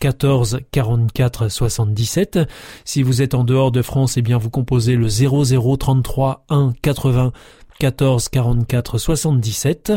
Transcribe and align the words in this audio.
14 0.00 0.60
44 0.70 1.48
77. 1.48 2.40
Si 2.84 3.02
vous 3.02 3.22
êtes 3.22 3.34
en 3.34 3.44
dehors 3.44 3.72
de 3.72 3.82
France, 3.82 4.16
eh 4.16 4.22
bien 4.22 4.38
vous 4.38 4.50
composez 4.50 4.96
le 4.96 5.08
00 5.08 5.76
33 5.76 6.44
1 6.48 6.72
80 6.82 7.32
14 7.78 8.28
44 8.28 8.98
77. 8.98 9.92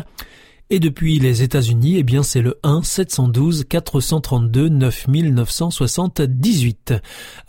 Et 0.74 0.80
depuis 0.80 1.20
les 1.20 1.44
États-Unis, 1.44 1.96
eh 1.98 2.04
bien 2.04 2.24
c'est 2.24 2.42
le 2.42 2.58
1 2.64 2.82
712 2.82 3.66
432 3.68 4.70
9978. 4.70 6.94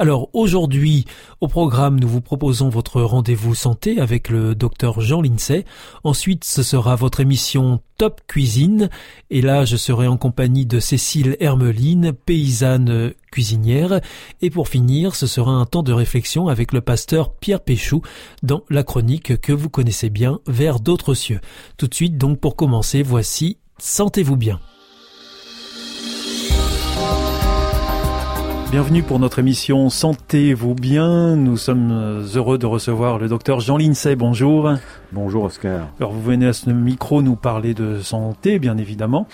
Alors 0.00 0.28
aujourd'hui, 0.32 1.04
au 1.40 1.46
programme, 1.46 2.00
nous 2.00 2.08
vous 2.08 2.20
proposons 2.20 2.68
votre 2.68 3.00
rendez-vous 3.00 3.54
santé 3.54 4.00
avec 4.00 4.28
le 4.28 4.56
docteur 4.56 5.00
Jean 5.00 5.22
Lincey. 5.22 5.64
Ensuite, 6.02 6.42
ce 6.42 6.64
sera 6.64 6.96
votre 6.96 7.20
émission 7.20 7.80
Top 7.96 8.22
Cuisine. 8.26 8.90
Et 9.30 9.40
là, 9.40 9.64
je 9.64 9.76
serai 9.76 10.08
en 10.08 10.16
compagnie 10.16 10.66
de 10.66 10.80
Cécile 10.80 11.36
Hermeline, 11.38 12.12
paysanne 12.12 13.12
cuisinière. 13.32 14.00
Et 14.40 14.50
pour 14.50 14.68
finir, 14.68 15.16
ce 15.16 15.26
sera 15.26 15.50
un 15.50 15.66
temps 15.66 15.82
de 15.82 15.92
réflexion 15.92 16.46
avec 16.46 16.72
le 16.72 16.80
pasteur 16.80 17.34
Pierre 17.34 17.60
Péchou 17.60 18.02
dans 18.44 18.62
la 18.70 18.84
chronique 18.84 19.40
que 19.40 19.52
vous 19.52 19.68
connaissez 19.68 20.08
bien, 20.08 20.38
Vers 20.46 20.78
d'autres 20.78 21.14
cieux. 21.14 21.40
Tout 21.76 21.88
de 21.88 21.94
suite, 21.94 22.16
donc 22.16 22.38
pour 22.38 22.54
commencer, 22.54 23.02
voici 23.02 23.58
Sentez-vous 23.78 24.36
bien. 24.36 24.60
Bienvenue 28.72 29.02
pour 29.02 29.18
notre 29.18 29.38
émission 29.38 29.90
Sentez-vous 29.90 30.74
bien. 30.74 31.36
Nous 31.36 31.58
sommes 31.58 31.90
euh, 31.92 32.22
heureux 32.36 32.56
de 32.56 32.64
recevoir 32.64 33.18
le 33.18 33.28
docteur 33.28 33.60
Jean 33.60 33.76
Lincey. 33.76 34.16
Bonjour. 34.16 34.72
Bonjour 35.12 35.44
Oscar. 35.44 35.90
Alors 36.00 36.12
vous 36.12 36.22
venez 36.22 36.46
à 36.46 36.54
ce 36.54 36.70
micro 36.70 37.20
nous 37.20 37.36
parler 37.36 37.74
de 37.74 38.00
santé, 38.00 38.58
bien 38.58 38.78
évidemment, 38.78 39.28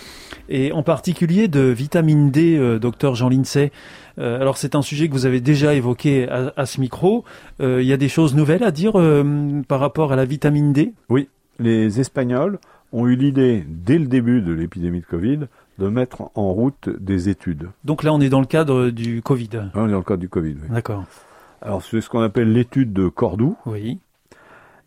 et 0.48 0.72
en 0.72 0.82
particulier 0.82 1.46
de 1.46 1.60
vitamine 1.60 2.32
D, 2.32 2.56
euh, 2.56 2.80
docteur 2.80 3.14
Jean 3.14 3.28
Lincey. 3.28 3.70
Euh, 4.18 4.40
alors 4.40 4.58
c'est 4.58 4.74
un 4.74 4.82
sujet 4.82 5.06
que 5.06 5.12
vous 5.12 5.24
avez 5.24 5.40
déjà 5.40 5.72
évoqué 5.72 6.28
à, 6.28 6.66
ce 6.66 6.80
micro. 6.80 7.22
Il 7.60 7.84
y 7.84 7.92
a 7.92 7.96
des 7.96 8.08
choses 8.08 8.34
nouvelles 8.34 8.64
à 8.64 8.72
dire 8.72 8.94
par 9.68 9.78
rapport 9.78 10.12
à 10.12 10.16
la 10.16 10.24
vitamine 10.24 10.72
D? 10.72 10.94
Oui, 11.10 11.28
les 11.60 12.00
Espagnols 12.00 12.58
ont 12.92 13.06
eu 13.06 13.14
l'idée, 13.14 13.64
dès 13.68 13.98
le 13.98 14.06
début 14.06 14.40
de 14.40 14.52
l'épidémie 14.52 15.00
de 15.00 15.06
Covid, 15.06 15.40
de 15.78 15.88
mettre 15.88 16.30
en 16.34 16.52
route 16.52 16.88
des 16.88 17.28
études. 17.28 17.68
Donc 17.84 18.02
là, 18.02 18.12
on 18.12 18.20
est 18.20 18.28
dans 18.28 18.40
le 18.40 18.46
cadre 18.46 18.90
du 18.90 19.22
Covid. 19.22 19.50
on 19.74 19.88
est 19.88 19.90
dans 19.92 19.98
le 19.98 20.02
cadre 20.02 20.20
du 20.20 20.28
Covid, 20.28 20.56
oui. 20.62 20.68
D'accord. 20.70 21.04
Alors, 21.62 21.82
c'est 21.82 22.00
ce 22.00 22.08
qu'on 22.08 22.20
appelle 22.20 22.52
l'étude 22.52 22.92
de 22.92 23.08
Cordoue. 23.08 23.56
Oui. 23.66 23.98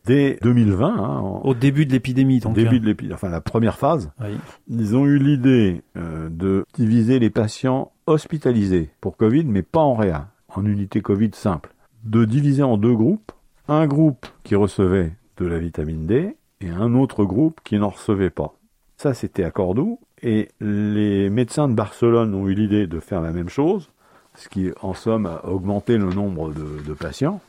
Dès 0.06 0.40
2020. 0.41 0.88
Hein, 0.88 1.19
Au 1.44 1.53
début 1.53 1.85
de 1.85 1.91
l'épidémie, 1.91 2.40
donc. 2.40 2.56
Début 2.56 2.80
de 2.80 2.85
l'épidémie, 2.85 3.13
enfin 3.13 3.30
la 3.30 3.41
première 3.41 3.78
phase. 3.78 4.12
Oui. 4.19 4.38
Ils 4.68 4.96
ont 4.96 5.06
eu 5.06 5.19
l'idée 5.19 5.84
euh, 5.97 6.28
de 6.30 6.66
diviser 6.74 7.19
les 7.19 7.30
patients 7.30 7.91
hospitalisés 8.07 8.90
pour 9.00 9.16
Covid, 9.16 9.44
mais 9.46 9.62
pas 9.62 9.81
en 9.81 9.94
réa, 9.94 10.30
en 10.50 10.66
unité 10.66 11.01
Covid 11.01 11.31
simple. 11.34 11.74
De 12.03 12.25
diviser 12.25 12.63
en 12.63 12.78
deux 12.78 12.96
groupes. 12.96 13.31
Un 13.68 13.85
groupe 13.85 14.25
qui 14.44 14.56
recevait 14.56 15.13
de 15.38 15.46
la 15.46 15.59
vitamine 15.59 16.07
D 16.07 16.35
et 16.62 16.69
un 16.69 16.96
autre 16.96 17.24
groupe 17.24 17.62
qui 17.63 17.78
n'en 17.78 17.90
recevait 17.90 18.30
pas. 18.31 18.56
Ça, 18.97 19.13
c'était 19.13 19.44
à 19.44 19.51
Cordoue. 19.51 20.00
Et 20.24 20.50
les 20.59 21.30
médecins 21.30 21.68
de 21.68 21.74
Barcelone 21.74 22.36
ont 22.36 22.48
eu 22.48 22.54
l'idée 22.54 22.88
de 22.88 23.00
faire 23.00 23.22
la 23.22 23.32
même 23.32 23.50
chose, 23.50 23.90
ce 24.36 24.50
qui, 24.50 24.72
en 24.82 24.94
somme, 24.94 25.26
a 25.26 25.46
augmenté 25.46 25.98
le 25.98 26.09
nombre 26.09 26.54
de, 26.54 26.94
patients. 26.94 27.42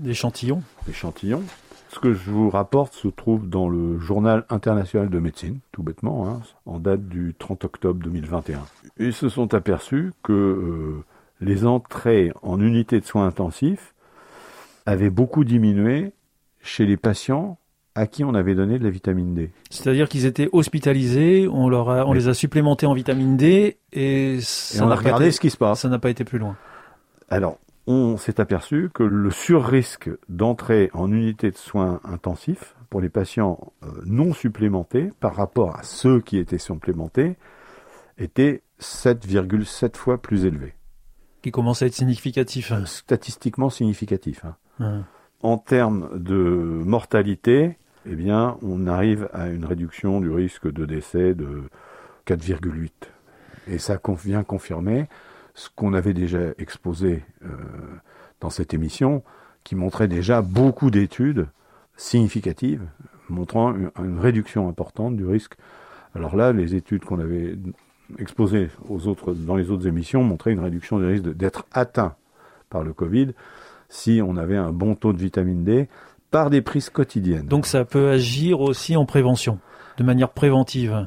D'échantillons. 0.00 0.62
D'échantillons. 0.86 1.42
Ce 1.88 1.98
que 1.98 2.14
je 2.14 2.30
vous 2.30 2.50
rapporte 2.50 2.94
se 2.94 3.08
trouve 3.08 3.48
dans 3.48 3.68
le 3.68 3.98
journal 3.98 4.44
international 4.48 5.10
de 5.10 5.18
médecine, 5.18 5.58
tout 5.72 5.82
bêtement, 5.82 6.28
hein, 6.28 6.40
en 6.66 6.78
date 6.78 7.08
du 7.08 7.34
30 7.36 7.64
octobre 7.64 8.00
2021. 8.04 8.60
Ils 8.98 9.12
se 9.12 9.28
sont 9.28 9.54
aperçus 9.54 10.12
que 10.22 10.32
euh, 10.32 11.04
les 11.40 11.66
entrées 11.66 12.32
en 12.42 12.60
unité 12.60 13.00
de 13.00 13.04
soins 13.04 13.26
intensifs 13.26 13.92
avaient 14.86 15.10
beaucoup 15.10 15.42
diminué 15.42 16.12
chez 16.60 16.86
les 16.86 16.96
patients 16.96 17.58
à 17.94 18.06
qui 18.06 18.24
on 18.24 18.34
avait 18.34 18.54
donné 18.54 18.78
de 18.78 18.84
la 18.84 18.90
vitamine 18.90 19.34
D. 19.34 19.50
C'est-à-dire 19.70 20.08
qu'ils 20.08 20.24
étaient 20.24 20.48
hospitalisés, 20.52 21.48
on, 21.48 21.68
leur 21.68 21.88
on 21.88 22.12
les 22.12 22.28
a 22.28 22.34
supplémentés 22.34 22.86
en 22.86 22.94
vitamine 22.94 23.36
D 23.36 23.78
et, 23.92 24.38
on 24.80 24.90
a 24.90 24.94
regardé 24.94 25.30
ce 25.32 25.40
qui 25.40 25.50
se 25.50 25.56
passe. 25.56 25.80
Ça 25.80 25.88
n'a 25.88 25.98
pas 25.98 26.10
été 26.10 26.24
plus 26.24 26.38
loin. 26.38 26.56
Alors, 27.28 27.58
on 27.86 28.16
s'est 28.16 28.40
aperçu 28.40 28.90
que 28.92 29.02
le 29.02 29.30
surrisque 29.30 30.10
d'entrée 30.28 30.90
en 30.92 31.10
unité 31.10 31.50
de 31.50 31.56
soins 31.56 32.00
intensifs 32.04 32.76
pour 32.88 33.00
les 33.00 33.08
patients 33.08 33.72
euh, 33.82 33.88
non 34.04 34.32
supplémentés 34.32 35.10
par 35.20 35.34
rapport 35.34 35.76
à 35.76 35.82
ceux 35.82 36.20
qui 36.20 36.38
étaient 36.38 36.58
supplémentés 36.58 37.36
était 38.18 38.62
7,7 38.80 39.96
fois 39.96 40.20
plus 40.20 40.44
élevé. 40.44 40.74
Qui 41.42 41.50
commence 41.50 41.82
à 41.82 41.86
être 41.86 41.94
significatif. 41.94 42.70
Hein. 42.70 42.84
Statistiquement 42.86 43.70
significatif. 43.70 44.44
Hein. 44.44 44.56
Hum. 44.78 45.04
En 45.42 45.56
termes 45.56 46.10
de 46.18 46.34
mortalité, 46.34 47.78
eh 48.06 48.14
bien, 48.14 48.58
on 48.62 48.86
arrive 48.86 49.28
à 49.32 49.48
une 49.48 49.64
réduction 49.64 50.20
du 50.20 50.30
risque 50.30 50.70
de 50.70 50.84
décès 50.84 51.34
de 51.34 51.62
4,8. 52.26 52.90
Et 53.68 53.78
ça 53.78 53.98
vient 54.22 54.42
confirmer 54.42 55.06
ce 55.54 55.68
qu'on 55.74 55.94
avait 55.94 56.14
déjà 56.14 56.38
exposé 56.58 57.22
euh, 57.44 57.48
dans 58.40 58.50
cette 58.50 58.74
émission, 58.74 59.22
qui 59.64 59.76
montrait 59.76 60.08
déjà 60.08 60.42
beaucoup 60.42 60.90
d'études 60.90 61.46
significatives 61.96 62.82
montrant 63.28 63.74
une, 63.74 64.18
réduction 64.18 64.68
importante 64.68 65.16
du 65.16 65.26
risque. 65.26 65.54
Alors 66.14 66.36
là, 66.36 66.52
les 66.52 66.74
études 66.74 67.04
qu'on 67.04 67.20
avait 67.20 67.56
exposées 68.18 68.68
dans 69.26 69.56
les 69.56 69.70
autres 69.70 69.86
émissions 69.86 70.24
montraient 70.24 70.52
une 70.52 70.60
réduction 70.60 70.98
du 70.98 71.06
risque 71.06 71.24
d'être 71.36 71.64
atteint 71.72 72.14
par 72.68 72.82
le 72.82 72.92
Covid 72.92 73.34
si 73.90 74.22
on 74.26 74.36
avait 74.36 74.56
un 74.56 74.72
bon 74.72 74.94
taux 74.94 75.12
de 75.12 75.18
vitamine 75.18 75.64
D 75.64 75.88
par 76.30 76.48
des 76.48 76.62
prises 76.62 76.88
quotidiennes. 76.88 77.46
Donc 77.46 77.66
ça 77.66 77.84
peut 77.84 78.08
agir 78.08 78.60
aussi 78.60 78.96
en 78.96 79.04
prévention, 79.04 79.58
de 79.98 80.04
manière 80.04 80.30
préventive. 80.30 81.06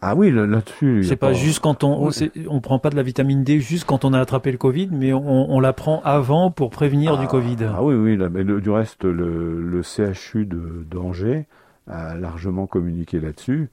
Ah 0.00 0.14
oui, 0.14 0.30
là-dessus. 0.30 1.04
C'est 1.04 1.16
pas, 1.16 1.32
juste 1.32 1.60
quand 1.60 1.82
on, 1.84 2.10
on 2.48 2.60
prend 2.60 2.78
pas 2.78 2.90
de 2.90 2.96
la 2.96 3.02
vitamine 3.02 3.44
D 3.44 3.60
juste 3.60 3.84
quand 3.84 4.04
on 4.04 4.12
a 4.12 4.20
attrapé 4.20 4.52
le 4.52 4.58
Covid, 4.58 4.88
mais 4.92 5.12
on, 5.12 5.58
la 5.60 5.72
prend 5.72 6.02
avant 6.04 6.50
pour 6.50 6.70
prévenir 6.70 7.18
du 7.18 7.24
ah, 7.24 7.28
Covid. 7.28 7.56
Ah 7.64 7.82
oui, 7.82 7.94
oui. 7.94 8.18
mais 8.30 8.44
du 8.44 8.70
reste, 8.70 9.04
le, 9.04 9.80
CHU 9.82 10.46
d'Angers 10.46 11.46
a 11.86 12.14
largement 12.14 12.66
communiqué 12.66 13.20
là-dessus. 13.20 13.70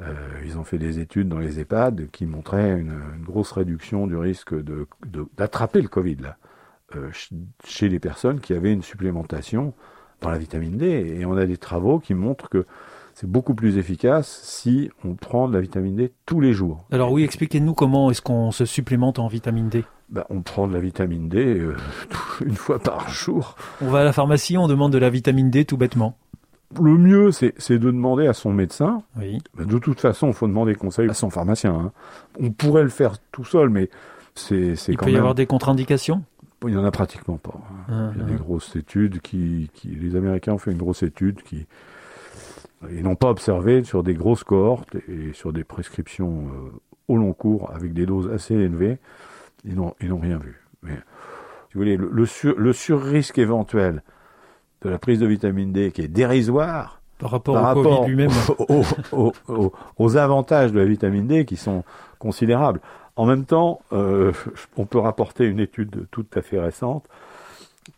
Euh, 0.00 0.12
ils 0.44 0.58
ont 0.58 0.64
fait 0.64 0.78
des 0.78 0.98
études 0.98 1.28
dans 1.28 1.38
les 1.38 1.60
EHPAD 1.60 2.08
qui 2.10 2.26
montraient 2.26 2.80
une, 2.80 3.00
grosse 3.22 3.52
réduction 3.52 4.08
du 4.08 4.16
risque 4.16 4.54
d'attraper 5.36 5.82
le 5.82 5.88
Covid 5.88 6.16
là, 6.16 6.36
chez 7.64 7.88
les 7.88 7.98
personnes 7.98 8.40
qui 8.40 8.52
avaient 8.52 8.72
une 8.72 8.82
supplémentation 8.82 9.74
dans 10.20 10.30
la 10.30 10.38
vitamine 10.38 10.76
D. 10.76 11.16
Et 11.18 11.24
on 11.24 11.36
a 11.36 11.46
des 11.46 11.56
travaux 11.56 11.98
qui 11.98 12.14
montrent 12.14 12.48
que 12.48 12.66
c'est 13.14 13.30
beaucoup 13.30 13.54
plus 13.54 13.78
efficace 13.78 14.40
si 14.42 14.90
on 15.04 15.14
prend 15.14 15.48
de 15.48 15.54
la 15.54 15.60
vitamine 15.60 15.94
D 15.94 16.12
tous 16.26 16.40
les 16.40 16.52
jours. 16.52 16.84
Alors 16.90 17.12
oui, 17.12 17.22
expliquez-nous 17.22 17.74
comment 17.74 18.10
est-ce 18.10 18.22
qu'on 18.22 18.50
se 18.50 18.64
supplémente 18.64 19.18
en 19.18 19.28
vitamine 19.28 19.68
D 19.68 19.84
ben, 20.08 20.24
On 20.30 20.42
prend 20.42 20.66
de 20.66 20.74
la 20.74 20.80
vitamine 20.80 21.28
D 21.28 21.38
euh, 21.38 21.76
une 22.44 22.56
fois 22.56 22.80
par 22.80 23.08
jour. 23.08 23.56
On 23.80 23.88
va 23.88 24.00
à 24.00 24.04
la 24.04 24.12
pharmacie, 24.12 24.58
on 24.58 24.66
demande 24.66 24.92
de 24.92 24.98
la 24.98 25.10
vitamine 25.10 25.50
D 25.50 25.64
tout 25.64 25.76
bêtement. 25.76 26.16
Le 26.80 26.98
mieux, 26.98 27.30
c'est 27.30 27.78
de 27.78 27.90
demander 27.90 28.26
à 28.26 28.32
son 28.32 28.52
médecin. 28.52 29.02
Oui. 29.16 29.38
Ben, 29.56 29.64
de 29.64 29.78
toute 29.78 30.00
façon, 30.00 30.28
il 30.28 30.34
faut 30.34 30.48
demander 30.48 30.74
conseil 30.74 31.08
à 31.08 31.14
son 31.14 31.30
pharmacien. 31.30 31.72
Hein. 31.72 31.92
On 32.40 32.50
pourrait 32.50 32.82
le 32.82 32.88
faire 32.88 33.14
tout 33.30 33.44
seul, 33.44 33.68
mais 33.68 33.90
c'est 34.34 34.74
Il 34.88 34.96
peut 34.96 35.12
y 35.12 35.16
avoir 35.16 35.36
des 35.36 35.46
contre-indications? 35.46 36.24
Il 36.62 36.70
n'y 36.70 36.76
en 36.76 36.84
a 36.84 36.90
pratiquement 36.90 37.36
pas. 37.36 37.58
Hein. 37.88 38.12
il 38.14 38.20
y 38.20 38.24
a 38.24 38.26
des 38.26 38.36
grosses 38.36 38.74
études 38.76 39.20
qui, 39.20 39.70
Les 39.84 40.16
Américains 40.16 40.54
ont 40.54 40.58
fait 40.58 40.72
une 40.72 40.78
grosse 40.78 41.02
étude 41.02 41.42
qui. 41.42 41.66
Ils 42.90 43.02
n'ont 43.02 43.16
pas 43.16 43.30
observé 43.30 43.82
sur 43.82 44.02
des 44.02 44.14
grosses 44.14 44.44
cohortes 44.44 44.94
et 45.08 45.32
sur 45.32 45.54
des 45.54 45.64
prescriptions 45.64 46.48
euh, 46.48 46.70
au 47.08 47.16
long 47.16 47.32
cours 47.32 47.72
avec 47.74 47.94
des 47.94 48.04
doses 48.04 48.30
assez 48.30 48.54
élevées. 48.54 48.98
Ils 49.64 49.74
n'ont 49.74 49.94
rien 50.00 50.36
vu. 50.36 50.60
Mais, 50.82 50.96
si 51.68 51.74
vous 51.74 51.80
voulez, 51.80 51.96
le, 51.96 52.10
le, 52.12 52.26
sur, 52.26 52.58
le 52.58 52.74
surrisque 52.74 53.38
éventuel 53.38 54.02
de 54.82 54.90
la 54.90 54.98
prise 54.98 55.18
de 55.18 55.26
vitamine 55.26 55.72
D 55.72 55.92
qui 55.92 56.02
est 56.02 56.08
dérisoire 56.08 57.00
par 57.18 57.30
rapport, 57.30 57.76
au 57.76 57.82
Covid 57.82 58.06
lui-même. 58.06 58.30
Aux, 59.98 60.16
avantages 60.16 60.72
de 60.72 60.78
la 60.78 60.84
vitamine 60.84 61.26
D 61.26 61.44
qui 61.44 61.56
sont 61.56 61.84
considérables. 62.18 62.80
En 63.16 63.26
même 63.26 63.44
temps, 63.44 63.80
euh, 63.92 64.32
on 64.76 64.86
peut 64.86 64.98
rapporter 64.98 65.44
une 65.44 65.60
étude 65.60 66.06
tout 66.10 66.26
à 66.34 66.42
fait 66.42 66.58
récente 66.58 67.06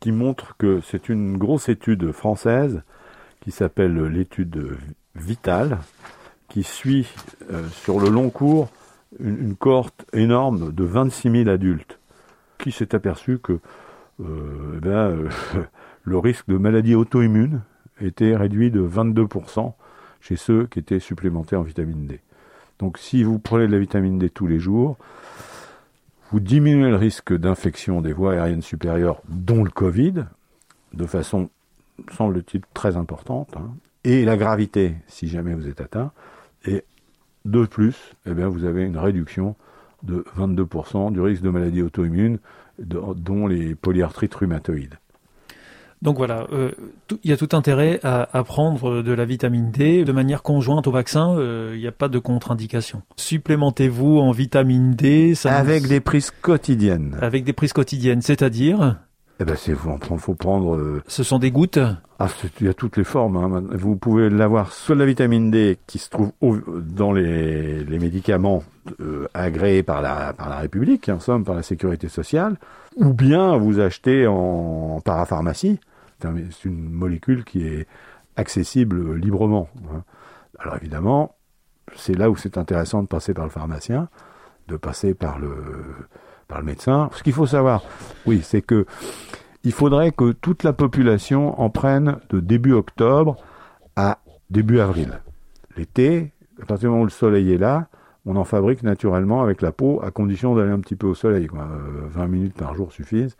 qui 0.00 0.12
montre 0.12 0.56
que 0.56 0.80
c'est 0.82 1.08
une 1.08 1.38
grosse 1.38 1.68
étude 1.68 2.12
française 2.12 2.82
qui 3.40 3.50
s'appelle 3.50 3.96
l'étude 4.06 4.76
Vitale, 5.14 5.78
qui 6.48 6.62
suit 6.62 7.08
euh, 7.50 7.66
sur 7.68 8.00
le 8.00 8.08
long 8.08 8.30
cours 8.30 8.68
une, 9.18 9.56
cohorte 9.56 10.04
énorme 10.12 10.72
de 10.72 10.84
26 10.84 11.30
000 11.44 11.48
adultes, 11.48 11.98
qui 12.58 12.72
s'est 12.72 12.94
aperçu 12.94 13.38
que 13.38 13.60
euh, 14.20 14.80
eh 14.84 15.58
le 16.04 16.18
risque 16.18 16.48
de 16.48 16.58
maladie 16.58 16.94
auto-immune 16.94 17.62
était 18.00 18.36
réduit 18.36 18.70
de 18.70 18.86
22% 18.86 19.72
chez 20.20 20.36
ceux 20.36 20.66
qui 20.66 20.80
étaient 20.80 21.00
supplémentés 21.00 21.56
en 21.56 21.62
vitamine 21.62 22.06
D. 22.06 22.20
Donc 22.78 22.98
si 22.98 23.22
vous 23.22 23.38
prenez 23.38 23.66
de 23.66 23.72
la 23.72 23.78
vitamine 23.78 24.18
D 24.18 24.30
tous 24.30 24.46
les 24.46 24.58
jours, 24.58 24.96
vous 26.30 26.40
diminuez 26.40 26.90
le 26.90 26.96
risque 26.96 27.32
d'infection 27.32 28.00
des 28.00 28.12
voies 28.12 28.32
aériennes 28.32 28.62
supérieures, 28.62 29.22
dont 29.28 29.62
le 29.62 29.70
Covid, 29.70 30.24
de 30.92 31.06
façon, 31.06 31.50
semble-t-il, 32.12 32.62
très 32.74 32.96
importante, 32.96 33.56
hein, 33.56 33.70
et 34.04 34.24
la 34.24 34.36
gravité, 34.36 34.94
si 35.06 35.28
jamais 35.28 35.54
vous 35.54 35.68
êtes 35.68 35.80
atteint, 35.80 36.12
et 36.64 36.84
de 37.44 37.64
plus, 37.64 38.14
eh 38.26 38.34
bien, 38.34 38.48
vous 38.48 38.64
avez 38.64 38.84
une 38.84 38.98
réduction 38.98 39.56
de 40.02 40.24
22% 40.36 41.12
du 41.12 41.20
risque 41.20 41.42
de 41.42 41.50
maladie 41.50 41.82
auto-immune, 41.82 42.38
dont 42.78 43.46
les 43.46 43.74
polyarthrites 43.74 44.34
rhumatoïdes. 44.34 44.98
Donc 46.06 46.18
voilà, 46.18 46.46
euh, 46.52 46.70
il 47.24 47.30
y 47.30 47.32
a 47.32 47.36
tout 47.36 47.48
intérêt 47.50 47.98
à, 48.04 48.44
prendre 48.44 49.02
de 49.02 49.12
la 49.12 49.24
vitamine 49.24 49.72
D 49.72 50.04
de 50.04 50.12
manière 50.12 50.44
conjointe 50.44 50.86
au 50.86 50.92
vaccin. 50.92 51.36
Euh, 51.36 51.72
il 51.74 51.80
n'y 51.80 51.88
a 51.88 51.92
pas 51.92 52.06
de 52.06 52.20
contre-indication. 52.20 53.02
Supplémentez-vous 53.16 54.20
en 54.20 54.30
vitamine 54.30 54.94
D. 54.94 55.34
avec 55.46 55.88
des 55.88 55.98
prises 55.98 56.30
quotidiennes. 56.30 57.18
Avec 57.20 57.42
des 57.42 57.52
prises 57.52 57.72
quotidiennes, 57.72 58.22
c'est-à-dire 58.22 58.98
eh 59.40 59.44
ben 59.44 59.56
c'est 59.56 59.74
faut, 59.74 59.98
faut 60.16 60.34
prendre. 60.34 60.76
Euh, 60.76 61.02
Ce 61.08 61.24
sont 61.24 61.40
des 61.40 61.50
gouttes. 61.50 61.80
Ah, 62.20 62.28
il 62.60 62.66
y 62.66 62.70
a 62.70 62.74
toutes 62.74 62.96
les 62.96 63.04
formes. 63.04 63.36
Hein. 63.36 63.64
Vous 63.72 63.96
pouvez 63.96 64.30
l'avoir 64.30 64.72
soit 64.72 64.94
de 64.94 65.00
la 65.00 65.06
vitamine 65.06 65.50
D 65.50 65.76
qui 65.88 65.98
se 65.98 66.08
trouve 66.08 66.30
dans 66.40 67.12
les, 67.12 67.84
les 67.84 67.98
médicaments 67.98 68.62
agréés 69.34 69.82
par 69.82 70.00
la 70.02 70.32
par 70.32 70.48
la 70.48 70.58
République, 70.58 71.08
en 71.08 71.18
somme 71.18 71.44
par 71.44 71.56
la 71.56 71.62
Sécurité 71.62 72.08
sociale, 72.08 72.56
ou 72.94 73.12
bien 73.12 73.56
vous 73.56 73.80
achetez 73.80 74.28
en 74.28 75.00
parapharmacie 75.04 75.80
c'est 76.20 76.64
une 76.64 76.88
molécule 76.90 77.44
qui 77.44 77.66
est 77.66 77.86
accessible 78.36 79.14
librement. 79.14 79.68
Hein. 79.92 80.02
Alors 80.58 80.76
évidemment, 80.76 81.34
c'est 81.94 82.14
là 82.14 82.30
où 82.30 82.36
c'est 82.36 82.58
intéressant 82.58 83.02
de 83.02 83.08
passer 83.08 83.34
par 83.34 83.44
le 83.44 83.50
pharmacien, 83.50 84.08
de 84.68 84.76
passer 84.76 85.14
par 85.14 85.38
le, 85.38 85.54
par 86.48 86.58
le 86.58 86.64
médecin. 86.64 87.10
Ce 87.12 87.22
qu'il 87.22 87.32
faut 87.32 87.46
savoir, 87.46 87.82
oui, 88.26 88.40
c'est 88.42 88.62
que 88.62 88.86
il 89.64 89.72
faudrait 89.72 90.12
que 90.12 90.30
toute 90.32 90.62
la 90.62 90.72
population 90.72 91.60
en 91.60 91.70
prenne 91.70 92.18
de 92.30 92.38
début 92.38 92.72
octobre 92.72 93.36
à 93.96 94.18
début 94.48 94.78
avril. 94.78 95.20
L'été, 95.76 96.32
à 96.62 96.66
partir 96.66 96.88
du 96.88 96.90
moment 96.90 97.02
où 97.02 97.06
le 97.06 97.10
soleil 97.10 97.52
est 97.52 97.58
là, 97.58 97.88
on 98.26 98.36
en 98.36 98.44
fabrique 98.44 98.82
naturellement 98.82 99.42
avec 99.42 99.62
la 99.62 99.72
peau, 99.72 100.00
à 100.02 100.10
condition 100.10 100.54
d'aller 100.54 100.70
un 100.70 100.80
petit 100.80 100.96
peu 100.96 101.06
au 101.06 101.14
soleil. 101.14 101.48
20 101.52 102.22
euh, 102.22 102.28
minutes 102.28 102.54
par 102.54 102.74
jour 102.74 102.92
suffisent. 102.92 103.36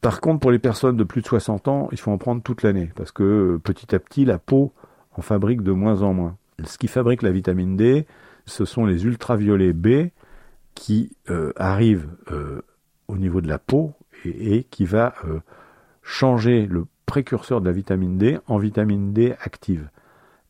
Par 0.00 0.20
contre, 0.20 0.40
pour 0.40 0.50
les 0.50 0.58
personnes 0.58 0.96
de 0.96 1.04
plus 1.04 1.22
de 1.22 1.26
60 1.26 1.68
ans, 1.68 1.88
il 1.90 1.98
faut 1.98 2.12
en 2.12 2.18
prendre 2.18 2.42
toute 2.42 2.62
l'année, 2.62 2.90
parce 2.94 3.10
que 3.10 3.22
euh, 3.22 3.58
petit 3.58 3.94
à 3.94 3.98
petit, 3.98 4.24
la 4.24 4.38
peau 4.38 4.72
en 5.16 5.22
fabrique 5.22 5.62
de 5.62 5.72
moins 5.72 6.02
en 6.02 6.14
moins. 6.14 6.36
Ce 6.64 6.78
qui 6.78 6.88
fabrique 6.88 7.22
la 7.22 7.32
vitamine 7.32 7.76
D, 7.76 8.06
ce 8.46 8.64
sont 8.64 8.86
les 8.86 9.04
ultraviolets 9.04 9.72
B 9.72 10.10
qui 10.74 11.16
euh, 11.30 11.52
arrivent 11.56 12.08
euh, 12.30 12.62
au 13.08 13.16
niveau 13.16 13.40
de 13.40 13.48
la 13.48 13.58
peau 13.58 13.94
et, 14.24 14.64
qui 14.64 14.84
va 14.84 15.14
changer 16.02 16.66
le 16.66 16.86
précurseur 17.06 17.60
de 17.60 17.66
la 17.66 17.72
vitamine 17.72 18.18
D 18.18 18.38
en 18.46 18.58
vitamine 18.58 19.12
D 19.12 19.34
active. 19.40 19.88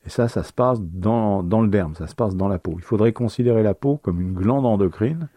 Et 0.06 0.10
ça, 0.10 0.28
ça 0.28 0.42
se 0.42 0.52
passe 0.52 0.80
dans, 0.80 1.42
dans 1.42 1.60
le 1.60 1.68
derme, 1.68 1.94
ça 1.94 2.06
se 2.06 2.14
passe 2.14 2.34
dans 2.34 2.48
la 2.48 2.58
peau. 2.58 2.74
Il 2.78 2.84
faudrait 2.84 3.12
considérer 3.12 3.62
la 3.62 3.74
peau 3.74 3.98
comme 3.98 4.20
une 4.20 4.32
glande 4.32 4.66
endocrine 4.66 5.28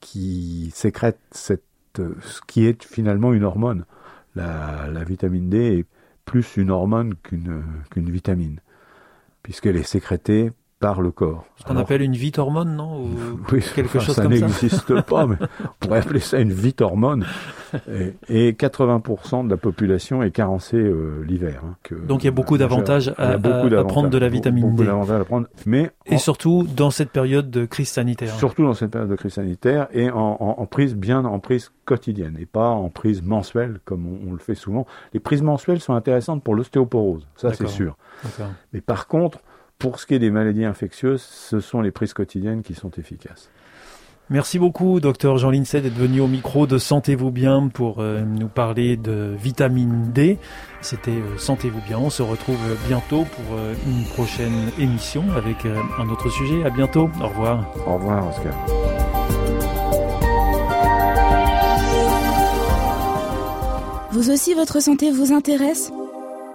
qui 0.00 0.70
sécrète 0.74 1.18
cette 1.30 1.65
ce 1.96 2.40
qui 2.46 2.66
est 2.66 2.84
finalement 2.84 3.32
une 3.32 3.44
hormone. 3.44 3.84
La, 4.34 5.04
vitamine 5.04 5.48
D 5.48 5.78
est 5.78 5.86
plus 6.24 6.56
une 6.56 6.70
hormone 6.70 7.14
qu'une 7.22 8.10
vitamine, 8.10 8.60
puisqu'elle 9.42 9.76
est 9.76 9.82
sécrétée 9.82 10.52
par 10.78 11.00
le 11.00 11.10
corps. 11.10 11.46
Ce 11.56 11.64
qu'on 11.64 11.76
appelle 11.76 12.02
une 12.02 12.16
vite-hormone, 12.16 12.76
non 12.76 13.06
Oui, 13.52 13.64
quelque 13.74 13.98
chose 13.98 14.14
ça 14.14 14.28
n'existe 14.28 15.00
pas, 15.08 15.26
mais 15.26 15.36
on 15.64 15.86
pourrait 15.86 16.00
appeler 16.00 16.20
ça 16.20 16.38
une 16.38 16.52
vite-hormone. 16.52 17.24
Et, 18.28 18.52
80% 18.52 19.46
de 19.46 19.50
la 19.50 19.56
population 19.56 20.22
est 20.22 20.30
carencée 20.30 20.76
euh, 20.76 21.24
l'hiver. 21.26 21.62
Hein, 21.64 21.76
Donc 22.06 22.22
il 22.22 22.26
y 22.26 22.28
a 22.28 22.32
beaucoup 22.32 22.58
d'avantages 22.58 23.12
à, 23.16 23.38
prendre 23.38 24.10
de 24.10 24.18
la 24.18 24.28
vitamine 24.28 24.74
D. 24.76 24.86
à 24.86 25.24
prendre, 25.24 25.46
mais 25.64 25.90
et 26.04 26.18
surtout 26.18 26.66
dans 26.76 26.90
cette 26.90 27.10
période 27.10 27.50
de 27.50 27.64
crise 27.64 27.88
sanitaire. 27.88 28.34
Surtout 28.34 28.64
dans 28.64 28.74
cette 28.74 28.90
période 28.90 29.10
de 29.10 29.16
crise 29.16 29.34
sanitaire 29.34 29.88
et 29.92 30.10
en, 30.10 30.66
prise 30.70 30.94
bien 30.94 31.24
en 31.24 31.38
prise 31.38 31.72
quotidienne 31.84 32.36
et 32.38 32.46
pas 32.46 32.68
en 32.68 32.90
prise 32.90 33.22
mensuelle 33.22 33.80
comme 33.84 34.06
on, 34.06 34.30
on 34.30 34.32
le 34.32 34.38
fait 34.38 34.54
souvent. 34.54 34.86
Les 35.12 35.20
prises 35.20 35.42
mensuelles 35.42 35.80
sont 35.80 35.94
intéressantes 35.94 36.42
pour 36.42 36.54
l'ostéoporose, 36.54 37.26
ça 37.36 37.52
c'est 37.52 37.68
sûr. 37.68 37.96
Mais 38.72 38.80
par 38.80 39.06
contre 39.06 39.40
pour 39.78 40.00
ce 40.00 40.06
qui 40.06 40.14
est 40.14 40.18
des 40.18 40.30
maladies 40.30 40.64
infectieuses, 40.64 41.22
ce 41.22 41.60
sont 41.60 41.80
les 41.80 41.90
prises 41.90 42.14
quotidiennes 42.14 42.62
qui 42.62 42.74
sont 42.74 42.90
efficaces. 42.92 43.50
Merci 44.28 44.58
beaucoup, 44.58 44.98
docteur 44.98 45.38
Jean 45.38 45.50
Lincey, 45.50 45.80
d'être 45.80 45.94
venu 45.94 46.20
au 46.20 46.26
micro 46.26 46.66
de 46.66 46.78
Sentez-vous 46.78 47.30
bien 47.30 47.68
pour 47.68 48.00
euh, 48.00 48.22
nous 48.22 48.48
parler 48.48 48.96
de 48.96 49.36
vitamine 49.38 50.10
D. 50.12 50.38
C'était 50.80 51.12
euh, 51.12 51.38
Sentez-vous 51.38 51.80
bien. 51.86 51.98
On 51.98 52.10
se 52.10 52.22
retrouve 52.22 52.58
bientôt 52.88 53.24
pour 53.24 53.56
euh, 53.56 53.74
une 53.86 54.04
prochaine 54.14 54.72
émission 54.80 55.22
avec 55.36 55.64
un 55.64 56.08
autre 56.08 56.28
sujet. 56.28 56.64
À 56.64 56.70
bientôt. 56.70 57.08
Au 57.22 57.28
revoir. 57.28 57.72
Au 57.86 57.94
revoir, 57.94 58.28
Oscar. 58.28 58.52
Vous 64.10 64.30
aussi, 64.30 64.54
votre 64.54 64.80
santé 64.80 65.12
vous 65.12 65.32
intéresse? 65.32 65.92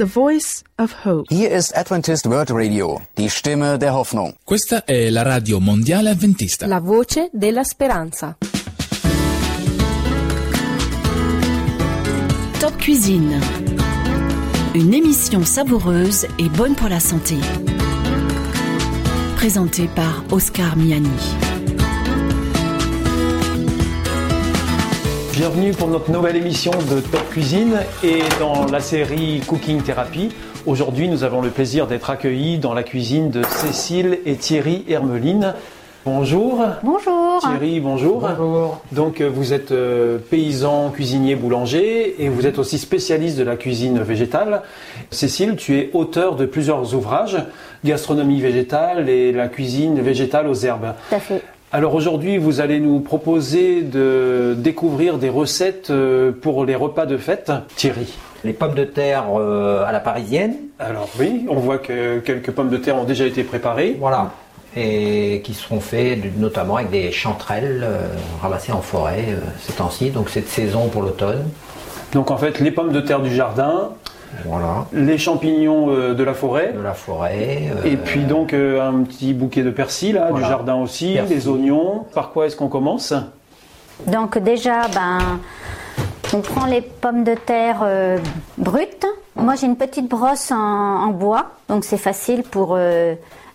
The 0.00 0.06
Voice 0.06 0.62
of 0.78 1.04
Hope. 1.04 1.26
Hier 1.28 1.50
ist 1.50 1.76
Adventist 1.76 2.24
World 2.24 2.50
Radio, 2.52 3.02
die 3.18 3.28
Stimme 3.28 3.76
der 3.76 3.92
Hoffnung. 3.92 4.34
Questa 4.46 4.86
è 4.86 5.10
la 5.10 5.20
radio 5.20 5.60
mondiale 5.60 6.08
adventista. 6.08 6.66
La 6.66 6.80
voce 6.80 7.28
della 7.34 7.62
speranza. 7.64 8.38
Top 12.58 12.78
Cuisine. 12.78 13.38
Une 14.72 14.94
émission 14.94 15.44
savoureuse 15.44 16.26
et 16.38 16.48
bonne 16.48 16.74
pour 16.74 16.88
la 16.88 16.98
santé. 16.98 17.36
Présentée 19.36 19.90
par 19.94 20.24
Oscar 20.30 20.78
Miani. 20.78 21.49
Bienvenue 25.40 25.72
pour 25.72 25.88
notre 25.88 26.10
nouvelle 26.10 26.36
émission 26.36 26.70
de 26.70 27.00
Top 27.00 27.26
Cuisine 27.30 27.78
et 28.04 28.18
dans 28.38 28.66
la 28.66 28.80
série 28.80 29.40
Cooking 29.46 29.80
Therapy. 29.80 30.28
Aujourd'hui, 30.66 31.08
nous 31.08 31.24
avons 31.24 31.40
le 31.40 31.48
plaisir 31.48 31.86
d'être 31.86 32.10
accueillis 32.10 32.58
dans 32.58 32.74
la 32.74 32.82
cuisine 32.82 33.30
de 33.30 33.42
Cécile 33.44 34.18
et 34.26 34.36
Thierry 34.36 34.84
Hermeline. 34.86 35.54
Bonjour. 36.04 36.62
Bonjour. 36.82 37.40
Thierry, 37.40 37.80
bonjour. 37.80 38.20
Bonjour. 38.20 38.82
Donc, 38.92 39.22
euh, 39.22 39.30
vous 39.32 39.54
êtes 39.54 39.72
euh, 39.72 40.18
paysan, 40.18 40.90
cuisinier, 40.90 41.36
boulanger 41.36 42.22
et 42.22 42.28
vous 42.28 42.46
êtes 42.46 42.58
aussi 42.58 42.76
spécialiste 42.76 43.38
de 43.38 43.42
la 43.42 43.56
cuisine 43.56 43.98
végétale. 44.02 44.60
Cécile, 45.10 45.56
tu 45.56 45.78
es 45.78 45.88
auteur 45.94 46.36
de 46.36 46.44
plusieurs 46.44 46.94
ouvrages, 46.94 47.38
Gastronomie 47.82 48.42
végétale 48.42 49.08
et 49.08 49.32
la 49.32 49.48
cuisine 49.48 50.02
végétale 50.02 50.48
aux 50.48 50.54
herbes. 50.54 50.92
Tout 51.08 51.14
à 51.14 51.18
fait. 51.18 51.42
Alors 51.72 51.94
aujourd'hui, 51.94 52.36
vous 52.36 52.60
allez 52.60 52.80
nous 52.80 52.98
proposer 52.98 53.82
de 53.82 54.56
découvrir 54.58 55.18
des 55.18 55.28
recettes 55.28 55.90
euh, 55.90 56.32
pour 56.32 56.64
les 56.64 56.74
repas 56.74 57.06
de 57.06 57.16
fête. 57.16 57.52
Thierry. 57.76 58.12
Les 58.42 58.52
pommes 58.52 58.74
de 58.74 58.82
terre 58.82 59.26
euh, 59.38 59.84
à 59.84 59.92
la 59.92 60.00
parisienne. 60.00 60.56
Alors 60.80 61.08
oui, 61.20 61.46
on 61.48 61.60
voit 61.60 61.78
que 61.78 62.18
quelques 62.18 62.50
pommes 62.50 62.70
de 62.70 62.76
terre 62.76 62.96
ont 62.96 63.04
déjà 63.04 63.24
été 63.24 63.44
préparées. 63.44 63.96
Voilà. 64.00 64.32
Et 64.76 65.42
qui 65.44 65.54
seront 65.54 65.78
faites 65.78 66.36
notamment 66.36 66.74
avec 66.74 66.90
des 66.90 67.12
chanterelles 67.12 67.84
euh, 67.84 68.08
ramassées 68.42 68.72
en 68.72 68.82
forêt 68.82 69.36
ces 69.60 69.74
temps-ci. 69.74 70.10
Donc 70.10 70.28
cette 70.28 70.48
saison 70.48 70.88
pour 70.88 71.02
l'automne. 71.02 71.44
Donc 72.12 72.32
en 72.32 72.36
fait, 72.36 72.58
les 72.58 72.72
pommes 72.72 72.90
de 72.90 73.00
terre 73.00 73.20
du 73.20 73.32
jardin, 73.32 73.90
voilà. 74.44 74.86
Les 74.92 75.18
champignons 75.18 75.90
euh, 75.90 76.14
de 76.14 76.24
la 76.24 76.34
forêt. 76.34 76.72
De 76.72 76.80
la 76.80 76.94
forêt. 76.94 77.70
Euh, 77.76 77.84
Et 77.84 77.96
puis 77.96 78.24
donc 78.24 78.52
euh, 78.52 78.80
un 78.80 79.02
petit 79.02 79.34
bouquet 79.34 79.62
de 79.62 79.70
persil 79.70 80.14
là, 80.14 80.32
du 80.32 80.40
jardin 80.40 80.76
aussi, 80.76 81.18
les 81.28 81.48
oignons. 81.48 82.06
Par 82.14 82.30
quoi 82.30 82.46
est-ce 82.46 82.56
qu'on 82.56 82.68
commence? 82.68 83.12
Donc 84.06 84.38
déjà, 84.38 84.88
ben, 84.94 85.18
on 86.32 86.40
prend 86.40 86.66
les 86.66 86.80
pommes 86.80 87.24
de 87.24 87.34
terre 87.34 87.84
brutes. 88.56 89.06
Moi 89.36 89.54
j'ai 89.56 89.66
une 89.66 89.76
petite 89.76 90.08
brosse 90.08 90.52
en, 90.52 91.08
bois, 91.08 91.46
donc 91.68 91.84
c'est 91.84 91.98
facile 91.98 92.42
pour 92.42 92.78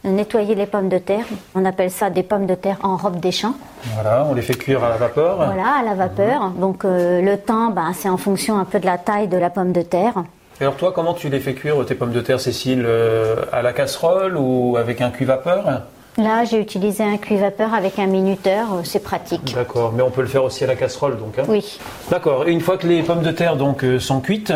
nettoyer 0.03 0.53
les 0.53 0.67
pommes 0.67 0.89
de 0.89 0.99
terre. 0.99 1.25
On 1.55 1.65
appelle 1.65 1.89
ça 1.89 2.11
des 2.11 2.21
pommes 2.21 2.45
de 2.45 2.53
terre 2.53 2.77
en 2.83 2.95
robe 2.95 3.19
des 3.19 3.31
champs. 3.31 3.55
Voilà, 3.95 4.27
on 4.29 4.35
les 4.35 4.43
fait 4.43 4.53
cuire 4.53 4.83
à 4.83 4.89
la 4.89 4.97
vapeur. 4.97 5.37
Voilà, 5.37 5.79
à 5.79 5.83
la 5.83 5.95
vapeur. 5.95 6.51
Donc 6.51 6.83
le 6.83 7.35
temps, 7.37 7.71
ben, 7.71 7.91
c'est 7.95 8.09
en 8.09 8.17
fonction 8.17 8.59
un 8.59 8.65
peu 8.65 8.79
de 8.79 8.85
la 8.85 8.99
taille 8.99 9.27
de 9.27 9.37
la 9.37 9.49
pomme 9.49 9.71
de 9.71 9.81
terre. 9.81 10.23
Alors 10.61 10.77
toi, 10.77 10.93
comment 10.95 11.13
tu 11.13 11.27
les 11.27 11.41
fais 11.41 11.53
cuire 11.53 11.85
tes 11.85 11.95
pommes 11.95 12.13
de 12.13 12.21
terre, 12.21 12.39
Cécile 12.39 12.83
euh, 12.85 13.35
À 13.51 13.61
la 13.61 13.73
casserole 13.73 14.37
ou 14.37 14.77
avec 14.77 15.01
un 15.01 15.09
cuit-vapeur? 15.09 15.81
Là, 16.17 16.45
j'ai 16.45 16.61
utilisé 16.61 17.03
un 17.03 17.17
cuit-vapeur 17.17 17.73
avec 17.73 17.99
un 17.99 18.07
minuteur, 18.07 18.67
euh, 18.73 18.81
c'est 18.85 19.03
pratique. 19.03 19.53
D'accord, 19.53 19.91
mais 19.91 20.01
on 20.01 20.11
peut 20.11 20.21
le 20.21 20.29
faire 20.29 20.45
aussi 20.45 20.63
à 20.63 20.67
la 20.67 20.75
casserole, 20.75 21.17
donc. 21.17 21.37
Hein 21.37 21.43
oui. 21.49 21.77
D'accord. 22.09 22.47
Et 22.47 22.53
une 22.53 22.61
fois 22.61 22.77
que 22.77 22.87
les 22.87 23.03
pommes 23.03 23.21
de 23.21 23.31
terre 23.31 23.57
donc 23.57 23.83
euh, 23.83 23.99
sont 23.99 24.21
cuites, 24.21 24.53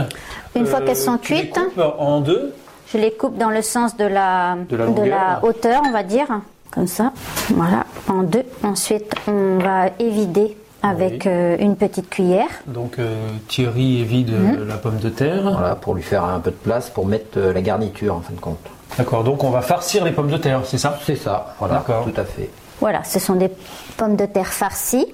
une 0.56 0.65
fois 0.65 0.79
qu'elles 0.79 0.96
sont 0.96 1.18
cuites, 1.18 1.58
les 1.58 1.63
coupes 1.63 1.84
en 1.98 2.22
deux? 2.22 2.53
Je 2.94 2.98
les 2.98 3.12
coupe 3.12 3.38
dans 3.38 3.50
le 3.50 3.62
sens 3.62 3.98
de 3.98 4.06
la, 4.06 4.56
de 4.70 4.77
la, 4.77 5.41
hauteur, 5.44 5.82
on 5.86 5.91
va 5.91 6.03
dire, 6.03 6.27
comme 6.72 6.88
ça. 6.88 7.12
Voilà, 7.50 7.86
en 8.08 8.24
deux. 8.24 8.46
Ensuite, 8.63 9.13
on 9.27 9.58
va 9.58 9.89
évider 10.00 10.56
avec 10.81 11.27
euh, 11.27 11.57
une 11.59 11.75
petite 11.75 12.09
cuillère. 12.09 12.50
Donc 12.67 13.00
euh, 13.00 13.29
Thierry 13.48 14.01
évite 14.01 14.29
mhm. 14.29 14.67
la 14.67 14.75
pomme 14.75 14.98
de 14.98 15.09
terre. 15.09 15.51
Voilà, 15.51 15.75
pour 15.75 15.95
lui 15.95 16.03
faire 16.03 16.24
un 16.24 16.39
peu 16.39 16.51
de 16.51 16.55
place 16.55 16.89
pour 16.89 17.05
mettre 17.05 17.38
euh, 17.38 17.53
la 17.53 17.62
garniture 17.62 18.15
en 18.15 18.21
fin 18.21 18.33
de 18.33 18.39
compte. 18.39 18.59
D'accord, 18.98 19.24
donc 19.24 19.43
on 19.43 19.50
va 19.50 19.62
farcir 19.62 20.03
les 20.03 20.12
pommes 20.12 20.31
de 20.31 20.38
terre, 20.38 20.62
c'est 20.65 20.77
ça? 20.77 20.98
C'est 21.05 21.15
ça, 21.15 21.55
voilà, 21.59 21.83
tout 21.86 22.19
à 22.19 22.24
fait. 22.24 22.50
Voilà, 22.79 23.03
ce 23.03 23.19
sont 23.19 23.36
des 23.36 23.51
pommes 23.98 24.15
de 24.15 24.25
terre 24.25 24.48
farcies 24.48 25.07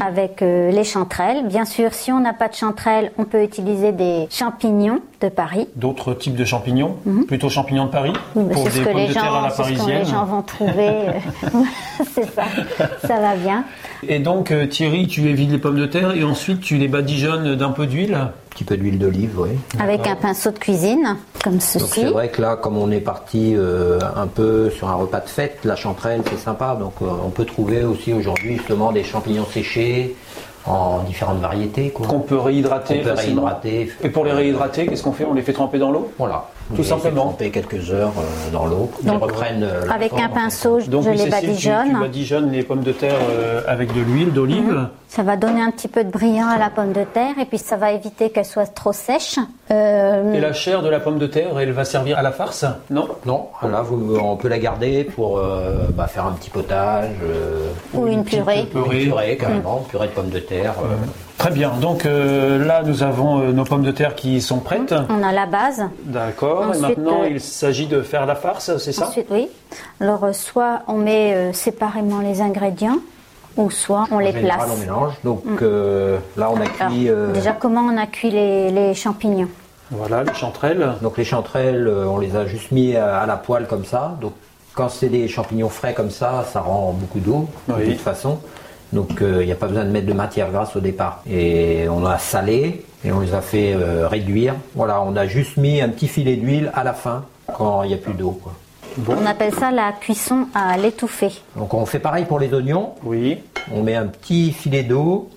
avec 0.00 0.42
euh, 0.42 0.70
les 0.70 0.84
chanterelles. 0.84 1.46
Bien 1.46 1.64
sûr, 1.64 1.94
si 1.94 2.12
on 2.12 2.20
n'a 2.20 2.32
pas 2.32 2.48
de 2.48 2.54
chanterelles, 2.54 3.12
on 3.18 3.24
peut 3.24 3.42
utiliser 3.42 3.92
des 3.92 4.26
champignons 4.30 5.00
de 5.24 5.28
Paris. 5.30 5.68
D'autres 5.76 6.14
types 6.14 6.36
de 6.36 6.44
champignons 6.44 6.96
mhm. 7.04 7.26
Plutôt 7.26 7.48
champignons 7.48 7.86
de 7.86 7.90
Paris 7.90 8.12
Pour 8.32 8.44
des 8.44 8.52
pommes 8.52 9.06
de 9.06 9.12
terre 9.12 9.34
à 9.34 9.48
la 9.48 9.50
parisienne. 9.50 9.78
Ce 9.78 9.84
que 9.84 9.90
les 9.90 10.04
gens 10.04 10.24
vont 10.24 10.42
trouver. 10.42 10.88
Euh, 10.88 11.12
c'est 12.14 12.30
ça, 12.34 12.44
ça 13.06 13.20
va 13.20 13.34
bien. 13.36 13.64
Et 14.08 14.18
donc, 14.18 14.50
euh, 14.50 14.66
Thierry, 14.66 15.06
tu 15.06 15.28
évites 15.28 15.50
les 15.50 15.58
pommes 15.58 15.78
de 15.78 15.86
terre 15.86 16.14
et 16.14 16.24
ensuite 16.24 16.60
tu 16.60 16.76
les 16.76 16.88
badigeonnes 16.88 17.54
d'un 17.54 17.70
peu 17.70 17.86
d'huile 17.86 18.14
Un 18.14 18.32
petit 18.50 18.64
peu 18.64 18.76
d'huile 18.76 18.98
d'olive, 18.98 19.38
oui. 19.38 19.50
Avec 19.78 20.06
un 20.06 20.16
pinceau 20.16 20.50
de 20.50 20.58
cuisine, 20.58 21.16
comme 21.42 21.60
ceci. 21.60 22.00
C'est 22.00 22.04
vrai 22.06 22.28
que 22.28 22.42
là, 22.42 22.56
comme 22.56 22.76
on 22.76 22.90
est 22.90 23.00
parti 23.00 23.54
euh, 23.56 23.98
un 24.16 24.26
peu 24.26 24.70
sur 24.70 24.88
un 24.88 24.94
repas 24.94 25.20
de 25.20 25.28
fête, 25.28 25.60
la 25.64 25.76
chanterelle, 25.76 26.22
c'est 26.28 26.38
sympa. 26.38 26.76
Donc, 26.78 26.94
euh, 27.02 27.06
on 27.24 27.30
peut 27.30 27.44
trouver 27.44 27.84
aussi 27.84 28.12
aujourd'hui 28.12 28.56
justement 28.56 28.92
des 28.92 29.04
champignons 29.04 29.46
séchés, 29.46 30.14
en 30.66 31.00
différentes 31.00 31.40
variétés. 31.40 31.90
Qu'on 31.90 32.20
peut 32.20 32.38
réhydrater. 32.38 33.00
Peut 33.00 33.12
réhydrater. 33.12 33.90
Et 34.02 34.08
pour 34.08 34.24
les 34.24 34.32
réhydrater, 34.32 34.86
qu'est-ce 34.86 35.02
qu'on 35.02 35.12
fait? 35.12 35.24
On 35.24 35.34
les 35.34 35.42
fait 35.42 35.52
tremper 35.52 35.78
dans 35.78 35.90
l'eau? 35.90 36.12
Voilà. 36.18 36.48
Tout 36.74 36.84
simplement. 36.84 37.24
Tremper 37.24 37.50
quelques 37.50 37.90
heures 37.90 38.12
euh, 38.18 38.52
dans 38.52 38.66
l'eau 38.66 38.90
qu'ils 39.00 39.10
reprennent 39.10 39.62
euh, 39.62 39.88
Avec 39.90 40.12
un 40.14 40.28
pinceau, 40.28 40.80
je 40.80 40.90
les 40.90 41.30
badigeonne. 41.30 41.88
Tu, 41.88 41.94
tu 41.94 42.00
badigeonnes 42.00 42.50
les 42.52 42.62
pommes 42.62 42.82
de 42.82 42.92
terre 42.92 43.18
euh, 43.30 43.60
avec 43.66 43.92
de 43.94 44.00
l'huile 44.00 44.32
d'olive. 44.32 44.72
Mhm. 44.72 44.88
Ça 45.08 45.22
va 45.22 45.36
donner 45.36 45.60
un 45.60 45.70
petit 45.70 45.88
peu 45.88 46.02
de 46.02 46.10
brillant 46.10 46.48
à 46.48 46.58
la 46.58 46.70
pomme 46.70 46.92
de 46.92 47.04
terre 47.04 47.34
et 47.40 47.44
puis 47.44 47.58
ça 47.58 47.76
va 47.76 47.92
éviter 47.92 48.30
qu'elle 48.30 48.44
soit 48.44 48.66
trop 48.66 48.92
sèche. 48.92 49.38
Et 49.70 50.40
la 50.40 50.52
chair 50.52 50.82
de 50.82 50.88
la 50.88 50.98
pomme 50.98 51.18
de 51.18 51.26
terre, 51.28 51.58
elle 51.58 51.70
va 51.70 51.84
servir 51.84 52.18
à 52.18 52.22
la 52.22 52.32
farce? 52.32 52.64
Non? 52.90 53.08
Non. 53.24 53.48
Là, 53.62 53.82
vous, 53.82 54.16
on 54.16 54.36
peut 54.36 54.48
la 54.48 54.58
garder 54.58 55.04
pour 55.04 55.40
bah, 55.90 56.08
faire 56.08 56.26
un 56.26 56.32
petit 56.32 56.50
potage. 56.50 57.10
ou 57.94 58.08
une 58.08 58.24
purée. 58.24 58.66
Une 58.74 59.04
purée, 59.04 59.36
carrément. 59.36 59.82
Une 59.84 59.88
purée 59.88 60.08
de 60.08 60.12
pommes 60.12 60.30
de 60.30 60.40
terre. 60.40 60.74
Très 61.38 61.50
bien. 61.50 61.72
Donc 61.80 62.06
euh, 62.06 62.64
là, 62.64 62.82
nous 62.84 63.02
avons 63.02 63.40
euh, 63.40 63.52
nos 63.52 63.64
pommes 63.64 63.82
de 63.82 63.90
terre 63.90 64.14
qui 64.14 64.40
sont 64.40 64.58
prêtes. 64.58 64.94
On 65.08 65.22
a 65.22 65.32
la 65.32 65.46
base. 65.46 65.84
D'accord. 66.04 66.74
Et 66.74 66.78
maintenant, 66.78 67.22
euh, 67.22 67.28
il 67.30 67.40
s'agit 67.40 67.86
de 67.86 68.02
faire 68.02 68.26
la 68.26 68.34
farce, 68.34 68.76
c'est 68.78 68.92
ça? 68.92 69.08
Ensuite, 69.08 69.26
oui. 69.30 69.48
Alors, 70.00 70.34
soit 70.34 70.82
on 70.86 70.94
met 70.94 71.52
séparément 71.52 72.20
les 72.20 72.40
ingrédients, 72.40 72.98
ou 73.56 73.70
soit 73.70 74.06
on 74.10 74.18
les 74.18 74.32
place. 74.32 74.62
on 74.70 74.76
mélange. 74.76 75.14
Donc 75.24 75.44
mm. 75.44 75.58
là, 76.36 76.50
on 76.50 76.60
a 76.60 76.66
cuit. 76.66 77.10
déjà, 77.32 77.52
comment 77.52 77.82
on 77.82 77.96
a 77.96 78.06
cuit 78.06 78.30
les, 78.30 78.94
champignons? 78.94 79.48
Voilà, 79.90 80.22
les 80.22 80.34
chanterelles. 80.34 80.94
Donc 81.02 81.18
les 81.18 81.24
chanterelles, 81.24 81.88
on 81.88 82.18
les 82.18 82.36
a 82.36 82.46
juste 82.46 82.70
mis 82.70 82.96
à, 82.96 83.26
la 83.26 83.36
poêle 83.36 83.66
comme 83.66 83.84
ça. 83.84 84.16
Donc 84.20 84.32
quand 84.74 84.88
c'est 84.88 85.08
des 85.08 85.28
champignons 85.28 85.68
frais 85.68 85.94
comme 85.94 86.10
ça, 86.10 86.44
ça 86.52 86.60
rend 86.60 86.92
beaucoup 86.92 87.20
d'eau 87.20 87.48
de 87.68 87.84
toute 87.84 88.00
façon. 88.00 88.38
Donc 88.94 89.20
euh, 89.20 89.42
il 89.42 89.46
n'y 89.46 89.52
a 89.52 89.56
pas 89.56 89.66
besoin 89.66 89.84
de 89.84 89.90
mettre 89.90 90.06
de 90.06 90.12
matière 90.12 90.50
grasse 90.50 90.74
au 90.76 90.80
départ. 90.80 91.22
Et 91.28 91.86
on 91.90 92.06
a 92.06 92.16
salé 92.18 92.84
et 93.04 93.12
on 93.12 93.20
les 93.20 93.34
a 93.34 93.40
fait 93.40 93.74
euh, 93.74 94.08
réduire. 94.08 94.54
Voilà, 94.74 95.02
on 95.02 95.16
a 95.16 95.26
juste 95.26 95.56
mis 95.56 95.80
un 95.80 95.88
petit 95.88 96.08
filet 96.08 96.36
d'huile 96.36 96.70
à 96.74 96.84
la 96.84 96.94
fin 96.94 97.24
quand 97.52 97.82
il 97.82 97.88
n'y 97.88 97.94
a 97.94 97.98
plus 97.98 98.14
d'eau. 98.14 98.40
On 99.08 99.26
appelle 99.26 99.52
ça 99.52 99.72
la 99.72 99.92
cuisson 99.92 100.46
à 100.54 100.76
l'étouffée. 100.78 101.42
Donc 101.56 101.74
on 101.74 101.84
fait 101.84 101.98
pareil 101.98 102.24
pour 102.24 102.38
les 102.38 102.54
oignons. 102.54 102.94
Oui. 103.02 103.38
On 103.72 103.82
met 103.82 103.96
un 103.96 104.06
petit 104.06 104.52
filet 104.52 104.84
d'eau 104.84 105.28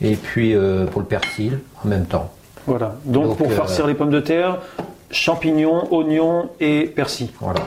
et 0.00 0.14
puis 0.14 0.54
euh, 0.54 0.86
pour 0.86 1.00
le 1.00 1.06
persil 1.06 1.58
en 1.84 1.88
même 1.88 2.06
temps. 2.06 2.30
Voilà. 2.66 2.96
Donc, 3.04 3.36
pour 3.36 3.52
farcir 3.52 3.86
les 3.86 3.94
pommes 3.94 4.10
de 4.10 4.20
terre, 4.20 4.58
champignons, 5.10 5.92
oignons 5.92 6.50
et 6.58 6.84
persil. 6.84 7.28
Voilà 7.40 7.60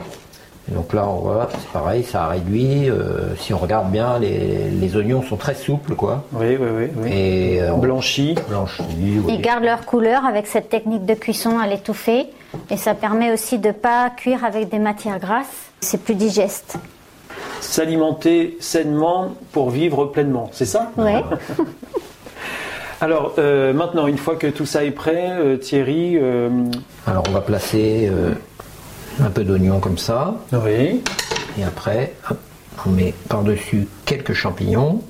donc 0.70 0.92
là, 0.92 1.08
on 1.08 1.16
voit, 1.16 1.48
c'est 1.50 1.68
pareil, 1.72 2.04
ça 2.04 2.24
a 2.24 2.28
réduit. 2.28 2.88
Euh, 2.88 3.34
si 3.36 3.52
on 3.52 3.58
regarde 3.58 3.90
bien, 3.90 4.18
les, 4.20 4.96
oignons 4.96 5.22
sont 5.22 5.36
très 5.36 5.54
souples, 5.54 5.94
quoi. 5.94 6.24
Oui, 6.32 6.56
oui, 6.60 6.88
oui. 6.96 7.10
Et 7.12 7.62
euh, 7.62 7.72
blanchis. 7.72 8.36
Blanchis. 8.48 8.84
Ils 9.28 9.40
gardent 9.40 9.64
leur 9.64 9.84
couleur 9.84 10.24
avec 10.24 10.46
cette 10.46 10.68
technique 10.68 11.04
de 11.04 11.14
cuisson 11.14 11.58
à 11.58 11.66
l'étouffer, 11.66 12.26
et 12.70 12.76
ça 12.76 12.94
permet 12.94 13.32
aussi 13.32 13.58
de 13.58 13.68
ne 13.68 13.72
pas 13.72 14.10
cuire 14.10 14.44
avec 14.44 14.68
des 14.68 14.78
matières 14.78 15.18
grasses. 15.18 15.70
C'est 15.80 16.02
plus 16.02 16.14
digeste. 16.14 16.76
S'alimenter 17.60 18.56
sainement 18.60 19.34
pour 19.52 19.70
vivre 19.70 20.06
pleinement, 20.06 20.50
c'est 20.52 20.66
ça? 20.66 20.92
Oui. 20.96 21.12
Alors 23.00 23.34
euh, 23.38 23.72
maintenant, 23.72 24.06
une 24.06 24.18
fois 24.18 24.36
que 24.36 24.46
tout 24.46 24.66
ça 24.66 24.84
est 24.84 24.90
prêt, 24.90 25.58
Thierry. 25.60 26.18
Alors 27.06 27.24
on 27.28 27.32
va 27.32 27.40
placer 27.40 28.10
un 29.18 29.30
peu 29.30 29.44
d'oignon 29.44 29.80
comme 29.80 29.98
ça. 29.98 30.34
Oui. 30.52 31.02
Et 31.58 31.64
après, 31.64 32.14
on 32.86 32.90
met 32.90 33.14
par-dessus 33.28 33.88
quelques 34.04 34.32
champignons. 34.32 35.02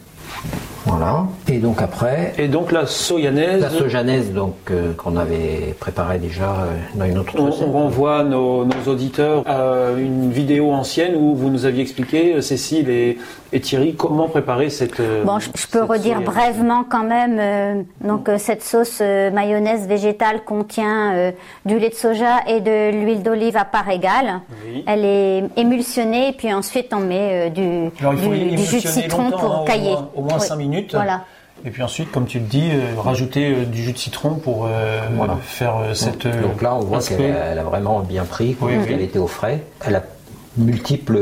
Voilà. 0.86 1.26
Et 1.48 1.58
donc 1.58 1.82
après. 1.82 2.32
Et 2.38 2.48
donc 2.48 2.72
la 2.72 2.86
soyanaise. 2.86 3.60
La 3.60 3.70
sojanaise 3.70 4.32
donc 4.32 4.56
euh, 4.70 4.92
qu'on 4.94 5.16
avait 5.16 5.74
préparée 5.78 6.18
déjà 6.18 6.62
euh, 6.62 6.76
dans 6.94 7.04
une 7.04 7.18
autre. 7.18 7.34
On, 7.36 7.48
on 7.48 7.72
renvoie 7.72 8.24
nos, 8.24 8.66
auditeurs 8.86 9.46
à 9.46 9.90
une 9.98 10.30
vidéo 10.32 10.72
ancienne 10.72 11.14
où 11.16 11.34
vous 11.34 11.50
nous 11.50 11.66
aviez 11.66 11.82
expliqué, 11.82 12.34
euh, 12.34 12.40
Cécile 12.40 12.88
et, 12.88 13.18
Thierry, 13.58 13.94
comment 13.94 14.28
préparer 14.28 14.70
cette. 14.70 15.00
Bon, 15.24 15.38
je, 15.38 15.66
peux 15.66 15.82
redire 15.82 16.20
brièvement 16.20 16.84
quand 16.88 17.02
même. 17.02 17.84
donc 18.00 18.30
cette 18.38 18.62
sauce 18.62 19.00
mayonnaise 19.00 19.86
végétale 19.88 20.44
contient 20.44 21.32
du 21.64 21.78
lait 21.78 21.88
de 21.88 21.94
soja 21.94 22.38
et 22.46 22.60
de 22.60 22.90
l'huile 22.92 23.22
d'olive 23.22 23.56
à 23.56 23.64
part 23.64 23.88
égale. 23.90 24.40
Elle 24.86 25.04
est 25.04 25.44
émulsionnée 25.56 26.28
et 26.28 26.32
puis 26.32 26.52
ensuite 26.52 26.92
on 26.94 27.00
met 27.00 27.50
du, 27.50 27.90
jus 28.64 28.80
de 28.82 28.88
citron 28.88 29.30
pour 29.30 29.52
hein, 29.52 29.64
cailler. 29.66 29.96
Au 30.14 30.22
moins, 30.22 30.38
5 30.38 30.56
minutes. 30.56 30.94
Voilà. 30.94 31.24
Et 31.64 31.70
puis 31.70 31.82
ensuite, 31.82 32.10
comme 32.10 32.26
tu 32.26 32.38
le 32.38 32.46
dis, 32.46 32.70
euh, 32.72 32.98
rajouter 32.98 33.52
euh, 33.52 33.64
du 33.66 33.82
jus 33.82 33.92
de 33.92 33.98
citron 33.98 34.36
pour 34.36 34.66
euh, 34.66 35.00
faire 35.42 35.76
cette. 35.94 36.26
Donc 36.26 36.62
là, 36.62 36.74
on 36.74 36.80
voit 36.80 37.00
qu'elle 37.00 37.58
a 37.58 37.62
vraiment 37.62 38.00
bien 38.00 38.24
pris, 38.24 38.56
qu'elle 38.86 39.02
était 39.02 39.18
au 39.18 39.26
frais. 39.26 39.62
Elle 39.84 39.96
a 39.96 40.02
multiples 40.56 41.18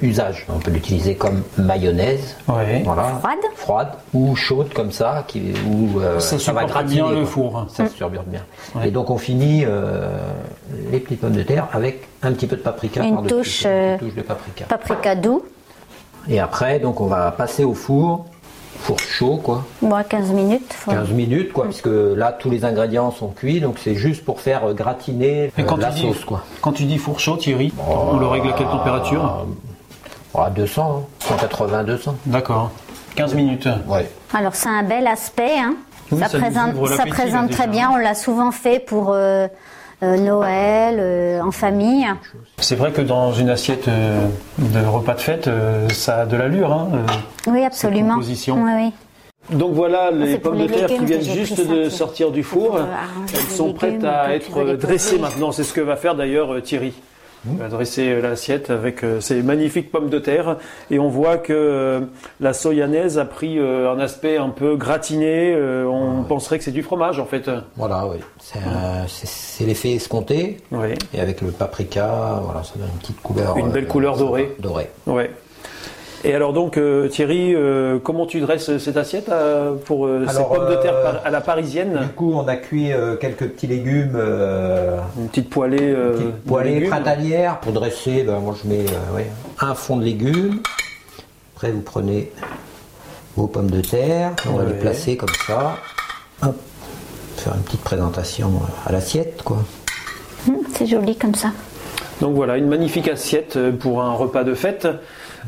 usages. 0.00 0.46
On 0.48 0.58
peut 0.58 0.70
l'utiliser 0.70 1.16
comme 1.16 1.42
mayonnaise, 1.58 2.36
voilà, 2.46 3.08
froide, 3.18 3.38
froide 3.56 3.88
ou 4.12 4.36
chaude 4.36 4.72
comme 4.72 4.92
ça, 4.92 5.24
qui, 5.26 5.52
où 5.68 6.00
ça, 6.20 6.52
va 6.52 6.64
gratiner 6.64 7.02
bien 7.02 7.10
le 7.10 7.24
four. 7.24 7.66
Ça 7.68 7.88
se 7.88 7.96
surbure 7.96 8.22
bien. 8.22 8.42
Et 8.84 8.90
donc 8.90 9.10
on 9.10 9.18
finit 9.18 9.64
les 10.90 11.00
petites 11.00 11.20
pommes 11.20 11.32
de 11.32 11.42
terre 11.42 11.68
avec 11.72 12.08
un 12.22 12.32
petit 12.32 12.46
peu 12.46 12.56
de 12.56 12.62
paprika 12.62 13.02
une 13.02 13.26
touche, 13.26 13.64
une 13.64 13.98
touche 13.98 14.14
de 14.14 14.22
paprika. 14.22 14.64
Paprika 14.66 15.14
doux. 15.14 15.42
Et 16.28 16.40
après, 16.40 16.78
donc 16.78 17.00
on 17.00 17.06
va 17.06 17.30
passer 17.32 17.64
au 17.64 17.74
four, 17.74 18.26
four 18.84 19.00
chaud 19.00 19.40
quoi. 19.42 19.64
Bon, 19.80 19.96
15 20.06 20.30
minutes. 20.32 20.74
15 20.86 21.10
minutes 21.10 21.52
quoi, 21.52 21.64
puisque 21.64 21.88
là 21.88 22.32
tous 22.32 22.50
les 22.50 22.64
ingrédients 22.64 23.10
sont 23.10 23.28
cuits, 23.28 23.60
donc 23.60 23.78
c'est 23.82 23.94
juste 23.94 24.24
pour 24.24 24.40
faire 24.40 24.74
gratiner 24.74 25.50
la 25.56 25.92
sauce 25.92 26.24
quoi. 26.24 26.44
Quand 26.60 26.72
tu 26.72 26.84
dis 26.84 26.98
four 26.98 27.18
chaud, 27.18 27.36
Thierry, 27.36 27.72
on 27.88 28.18
le 28.18 28.26
règle 28.26 28.48
à 28.50 28.52
quelle 28.52 28.66
température 28.66 29.46
À 30.34 30.50
200, 30.50 31.08
180, 31.20 31.84
200. 31.84 32.16
D'accord. 32.26 32.70
15 33.16 33.34
minutes. 33.34 33.68
Ouais. 33.86 34.08
Alors 34.34 34.54
c'est 34.54 34.68
un 34.68 34.82
bel 34.82 35.06
aspect. 35.06 35.58
Hein. 35.58 35.76
ça, 36.10 36.38
présente, 36.38 36.86
ça 36.88 37.06
présente 37.06 37.50
très 37.50 37.68
bien. 37.68 37.90
On 37.90 37.96
l'a 37.96 38.14
souvent 38.14 38.50
fait 38.50 38.80
pour 38.80 39.12
euh, 39.12 39.14
euh, 39.14 39.48
Noël, 40.02 40.96
euh, 40.98 41.40
en 41.40 41.50
famille. 41.50 42.06
C'est 42.58 42.76
vrai 42.76 42.92
que 42.92 43.00
dans 43.00 43.32
une 43.32 43.50
assiette 43.50 43.88
de 43.88 44.86
repas 44.86 45.14
de 45.14 45.20
fête, 45.20 45.50
ça 45.92 46.22
a 46.22 46.26
de 46.26 46.36
l'allure. 46.36 46.72
Hein, 46.72 46.88
oui, 47.46 47.64
absolument. 47.64 48.14
Composition. 48.14 48.62
Oui, 48.62 48.72
oui. 48.74 48.92
Donc 49.50 49.72
voilà 49.72 50.10
les 50.10 50.38
pommes 50.38 50.58
de 50.58 50.66
terre 50.66 50.88
qui 50.88 51.04
viennent 51.04 51.20
juste 51.22 51.66
de 51.66 51.88
sortir 51.90 52.30
du 52.30 52.42
four. 52.42 52.78
Elles 53.32 53.54
sont 53.54 53.72
prêtes 53.72 54.04
à 54.04 54.34
être 54.34 54.76
dressées 54.76 55.18
maintenant. 55.18 55.52
C'est 55.52 55.64
ce 55.64 55.72
que 55.72 55.80
va 55.80 55.96
faire 55.96 56.14
d'ailleurs 56.14 56.62
Thierry. 56.62 56.94
On 57.50 57.54
va 57.54 57.68
dresser 57.68 58.20
l'assiette 58.20 58.70
avec 58.70 59.04
euh, 59.04 59.20
ces 59.20 59.42
magnifiques 59.42 59.90
pommes 59.90 60.08
de 60.08 60.18
terre 60.18 60.56
et 60.90 60.98
on 60.98 61.08
voit 61.08 61.36
que 61.36 61.52
euh, 61.52 62.00
la 62.40 62.54
soyanaise 62.54 63.18
a 63.18 63.24
pris 63.24 63.58
euh, 63.58 63.92
un 63.92 63.98
aspect 63.98 64.38
un 64.38 64.48
peu 64.48 64.76
gratiné. 64.76 65.54
on 65.54 66.22
ah 66.22 66.24
penserait 66.28 66.58
que 66.58 66.64
c'est 66.64 66.70
du 66.70 66.82
fromage 66.82 67.18
en 67.18 67.26
fait. 67.26 67.50
Voilà, 67.76 68.06
oui. 68.06 68.18
C'est 68.38 69.64
l'effet 69.64 69.92
escompté. 69.92 70.58
Oui. 70.72 70.94
Et 71.12 71.20
avec 71.20 71.40
le 71.40 71.48
paprika, 71.48 72.40
voilà, 72.42 72.62
ça 72.62 72.74
donne 72.76 72.88
une 72.92 72.98
petite 72.98 73.20
couleur. 73.20 73.56
Une 73.58 73.70
belle 73.70 73.86
couleur 73.88 74.16
dorée. 74.16 74.54
Dorée. 74.58 74.90
Ouais. 75.06 75.30
Et 76.26 76.34
alors 76.34 76.54
donc 76.54 76.78
euh, 76.78 77.06
Thierry, 77.08 77.54
euh, 77.54 77.98
comment 78.02 78.24
tu 78.24 78.40
dresses 78.40 78.78
cette 78.78 78.96
assiette 78.96 79.28
euh, 79.28 79.74
pour 79.74 80.08
ces 80.26 80.42
pommes 80.42 80.70
de 80.70 80.76
terre 80.76 81.20
à 81.22 81.30
la 81.30 81.42
parisienne 81.42 81.98
Du 82.00 82.08
coup, 82.08 82.32
on 82.34 82.48
a 82.48 82.56
cuit 82.56 82.90
quelques 83.20 83.48
petits 83.48 83.66
légumes. 83.66 84.18
une 85.18 85.28
petite 85.28 85.50
poêlée. 85.50 85.94
Une 85.94 86.32
poêlée 86.46 86.88
printanière 86.88 87.60
pour 87.60 87.72
dresser. 87.72 88.22
Ben, 88.22 88.38
moi, 88.40 88.54
je 88.62 88.68
mets 88.68 88.86
un 89.60 89.74
fond 89.74 89.98
de 89.98 90.04
légumes. 90.04 90.60
Après, 91.54 91.70
vous 91.70 91.82
prenez 91.82 92.32
vos 93.36 93.46
pommes 93.46 93.70
de 93.70 93.82
terre. 93.82 94.32
On 94.48 94.56
va 94.56 94.64
les 94.64 94.78
placer 94.78 95.18
comme 95.18 95.34
ça. 95.46 95.76
Hop. 96.42 96.56
Faire 97.36 97.54
une 97.54 97.62
petite 97.62 97.82
présentation 97.82 98.50
à 98.86 98.92
l'assiette, 98.92 99.42
quoi. 99.42 99.58
Hum, 100.48 100.56
c'est 100.74 100.86
joli 100.86 101.16
comme 101.16 101.34
ça. 101.34 101.50
Donc 102.20 102.34
voilà, 102.34 102.56
une 102.56 102.68
magnifique 102.68 103.08
assiette 103.08 103.58
pour 103.78 104.02
un 104.02 104.12
repas 104.12 104.44
de 104.44 104.54
fête. 104.54 104.88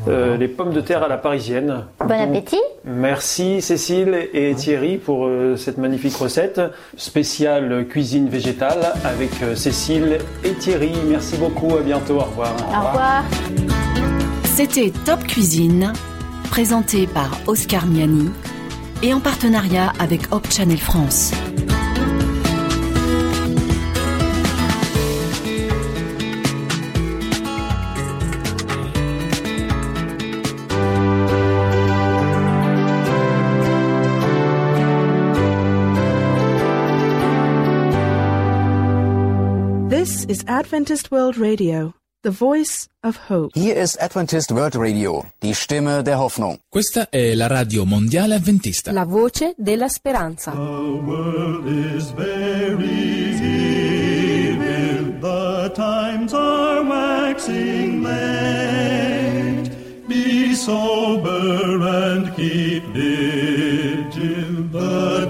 Euh, 0.07 0.37
les 0.37 0.47
pommes 0.47 0.73
de 0.73 0.81
terre 0.81 1.03
à 1.03 1.07
la 1.07 1.17
parisienne. 1.17 1.85
Bon 1.99 2.19
appétit. 2.19 2.61
Merci 2.85 3.61
Cécile 3.61 4.29
et 4.33 4.53
Thierry 4.55 4.97
pour 4.97 5.25
euh, 5.25 5.55
cette 5.57 5.77
magnifique 5.77 6.15
recette 6.15 6.61
spéciale 6.95 7.85
cuisine 7.87 8.29
végétale 8.29 8.93
avec 9.03 9.31
euh, 9.41 9.55
Cécile 9.55 10.19
et 10.43 10.53
Thierry. 10.53 10.93
Merci 11.07 11.37
beaucoup, 11.37 11.75
à 11.75 11.81
bientôt, 11.81 12.15
au 12.15 12.23
revoir. 12.23 12.53
Au 12.69 12.87
revoir. 12.87 13.23
C'était 14.43 14.91
Top 15.05 15.23
Cuisine, 15.23 15.93
présenté 16.49 17.07
par 17.07 17.37
Oscar 17.47 17.85
Miani 17.85 18.29
et 19.03 19.13
en 19.13 19.19
partenariat 19.19 19.93
avec 19.99 20.21
Hop 20.31 20.47
Channel 20.49 20.79
France. 20.79 21.31
Is 40.29 40.43
Adventist 40.47 41.09
World 41.09 41.37
Radio, 41.37 41.93
the 42.21 42.31
voice 42.31 42.89
of 43.01 43.29
hope. 43.29 43.51
Hier 43.53 43.77
ist 43.77 44.01
Adventist 44.01 44.51
World 44.51 44.75
Radio, 44.75 45.25
die 45.41 45.53
Stimme 45.53 46.03
der 46.03 46.19
Hoffnung. 46.19 46.59
Questa 46.69 47.09
è 47.09 47.33
la 47.33 47.47
radio 47.47 47.85
mondiale 47.85 48.35
avventista. 48.35 48.91
La 48.91 49.05
voce 49.05 49.53
della 49.57 49.87
speranza. 49.87 50.51
The 50.51 50.57
world 50.57 51.65
is 51.67 52.11
very 52.11 53.37
evil, 54.49 55.17
the 55.21 55.71
times 55.73 56.33
are 56.33 56.83
waxing 56.83 58.03
late. 58.03 59.71
Be 60.09 60.53
sober 60.53 61.79
and 61.81 62.35
keep 62.35 62.83
vigil, 62.91 64.67
the 64.71 65.29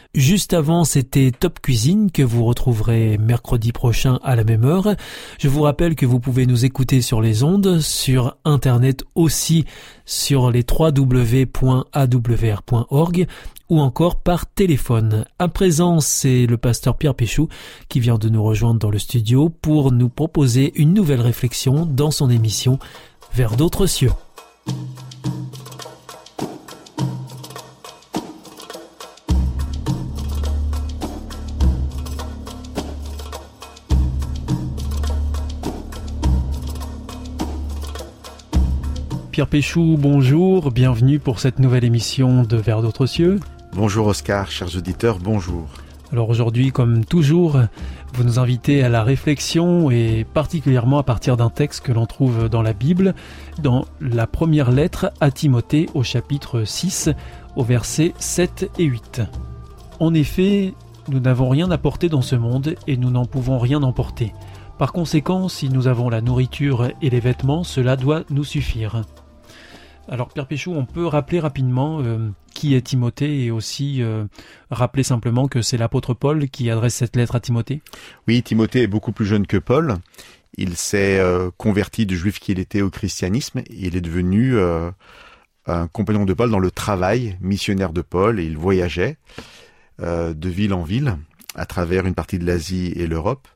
Juste 0.13 0.53
avant, 0.53 0.83
c'était 0.83 1.31
Top 1.31 1.61
Cuisine 1.61 2.11
que 2.11 2.21
vous 2.21 2.43
retrouverez 2.43 3.17
mercredi 3.17 3.71
prochain 3.71 4.19
à 4.23 4.35
la 4.35 4.43
même 4.43 4.65
heure. 4.65 4.95
Je 5.39 5.47
vous 5.47 5.61
rappelle 5.61 5.95
que 5.95 6.05
vous 6.05 6.19
pouvez 6.19 6.45
nous 6.45 6.65
écouter 6.65 7.01
sur 7.01 7.21
les 7.21 7.43
ondes, 7.43 7.79
sur 7.79 8.35
Internet 8.43 9.05
aussi, 9.15 9.63
sur 10.05 10.51
les 10.51 10.65
www.awr.org 10.69 11.55
ou 13.69 13.79
encore 13.79 14.17
par 14.17 14.47
téléphone. 14.47 15.23
À 15.39 15.47
présent, 15.47 16.01
c'est 16.01 16.45
le 16.45 16.57
pasteur 16.57 16.97
Pierre 16.97 17.15
Péchou 17.15 17.47
qui 17.87 18.01
vient 18.01 18.17
de 18.17 18.27
nous 18.27 18.43
rejoindre 18.43 18.81
dans 18.81 18.91
le 18.91 18.99
studio 18.99 19.47
pour 19.47 19.93
nous 19.93 20.09
proposer 20.09 20.73
une 20.75 20.93
nouvelle 20.93 21.21
réflexion 21.21 21.85
dans 21.85 22.11
son 22.11 22.29
émission 22.29 22.79
Vers 23.33 23.55
d'autres 23.55 23.85
cieux. 23.85 24.11
Pierre 39.31 39.47
Péchou, 39.47 39.95
bonjour, 39.97 40.71
bienvenue 40.71 41.17
pour 41.17 41.39
cette 41.39 41.59
nouvelle 41.59 41.85
émission 41.85 42.43
de 42.43 42.57
Vers 42.57 42.81
d'autres 42.81 43.05
cieux. 43.05 43.39
Bonjour 43.71 44.07
Oscar, 44.07 44.51
chers 44.51 44.75
auditeurs, 44.75 45.19
bonjour. 45.19 45.69
Alors 46.11 46.29
aujourd'hui, 46.29 46.71
comme 46.71 47.05
toujours, 47.05 47.57
vous 48.13 48.25
nous 48.25 48.39
invitez 48.39 48.83
à 48.83 48.89
la 48.89 49.05
réflexion 49.05 49.89
et 49.89 50.25
particulièrement 50.33 50.97
à 50.97 51.03
partir 51.03 51.37
d'un 51.37 51.49
texte 51.49 51.85
que 51.85 51.93
l'on 51.93 52.07
trouve 52.07 52.49
dans 52.49 52.61
la 52.61 52.73
Bible, 52.73 53.15
dans 53.63 53.85
la 54.01 54.27
première 54.27 54.69
lettre 54.69 55.13
à 55.21 55.31
Timothée 55.31 55.87
au 55.93 56.03
chapitre 56.03 56.65
6, 56.65 57.09
au 57.55 57.63
verset 57.63 58.13
7 58.19 58.69
et 58.79 58.83
8. 58.83 59.21
En 60.01 60.13
effet, 60.13 60.73
nous 61.07 61.21
n'avons 61.21 61.47
rien 61.47 61.71
à 61.71 61.77
porter 61.77 62.09
dans 62.09 62.21
ce 62.21 62.35
monde 62.35 62.75
et 62.85 62.97
nous 62.97 63.11
n'en 63.11 63.25
pouvons 63.25 63.59
rien 63.59 63.81
emporter. 63.81 64.33
Par 64.77 64.91
conséquent, 64.91 65.47
si 65.47 65.69
nous 65.69 65.87
avons 65.87 66.09
la 66.09 66.19
nourriture 66.19 66.89
et 67.01 67.09
les 67.09 67.21
vêtements, 67.21 67.63
cela 67.63 67.95
doit 67.95 68.23
nous 68.29 68.43
suffire. 68.43 69.03
Alors 70.11 70.27
Pierre 70.27 70.45
Péchou, 70.45 70.73
on 70.73 70.85
peut 70.85 71.05
rappeler 71.05 71.39
rapidement 71.39 72.01
euh, 72.01 72.29
qui 72.53 72.75
est 72.75 72.81
Timothée 72.81 73.45
et 73.45 73.49
aussi 73.49 74.03
euh, 74.03 74.25
rappeler 74.69 75.03
simplement 75.03 75.47
que 75.47 75.61
c'est 75.61 75.77
l'apôtre 75.77 76.13
Paul 76.13 76.49
qui 76.49 76.69
adresse 76.69 76.95
cette 76.95 77.15
lettre 77.15 77.35
à 77.35 77.39
Timothée? 77.39 77.81
Oui, 78.27 78.43
Timothée 78.43 78.81
est 78.81 78.87
beaucoup 78.87 79.13
plus 79.13 79.25
jeune 79.25 79.47
que 79.47 79.55
Paul. 79.55 79.95
Il 80.57 80.75
s'est 80.75 81.17
euh, 81.17 81.49
converti 81.55 82.05
de 82.05 82.13
juif 82.13 82.41
qu'il 82.41 82.59
était 82.59 82.81
au 82.81 82.89
christianisme. 82.89 83.59
Et 83.59 83.87
il 83.87 83.95
est 83.95 84.01
devenu 84.01 84.59
un 85.65 85.87
compagnon 85.87 86.25
de 86.25 86.33
Paul 86.33 86.51
dans 86.51 86.59
le 86.59 86.71
travail 86.71 87.37
missionnaire 87.39 87.93
de 87.93 88.01
Paul 88.01 88.41
et 88.41 88.43
il 88.43 88.57
voyageait 88.57 89.17
de 89.99 90.49
ville 90.49 90.73
en 90.73 90.83
ville 90.83 91.15
à 91.55 91.65
travers 91.65 92.05
une 92.05 92.15
partie 92.15 92.37
de 92.37 92.45
l'Asie 92.45 92.91
et 92.97 93.07
l'Europe. 93.07 93.47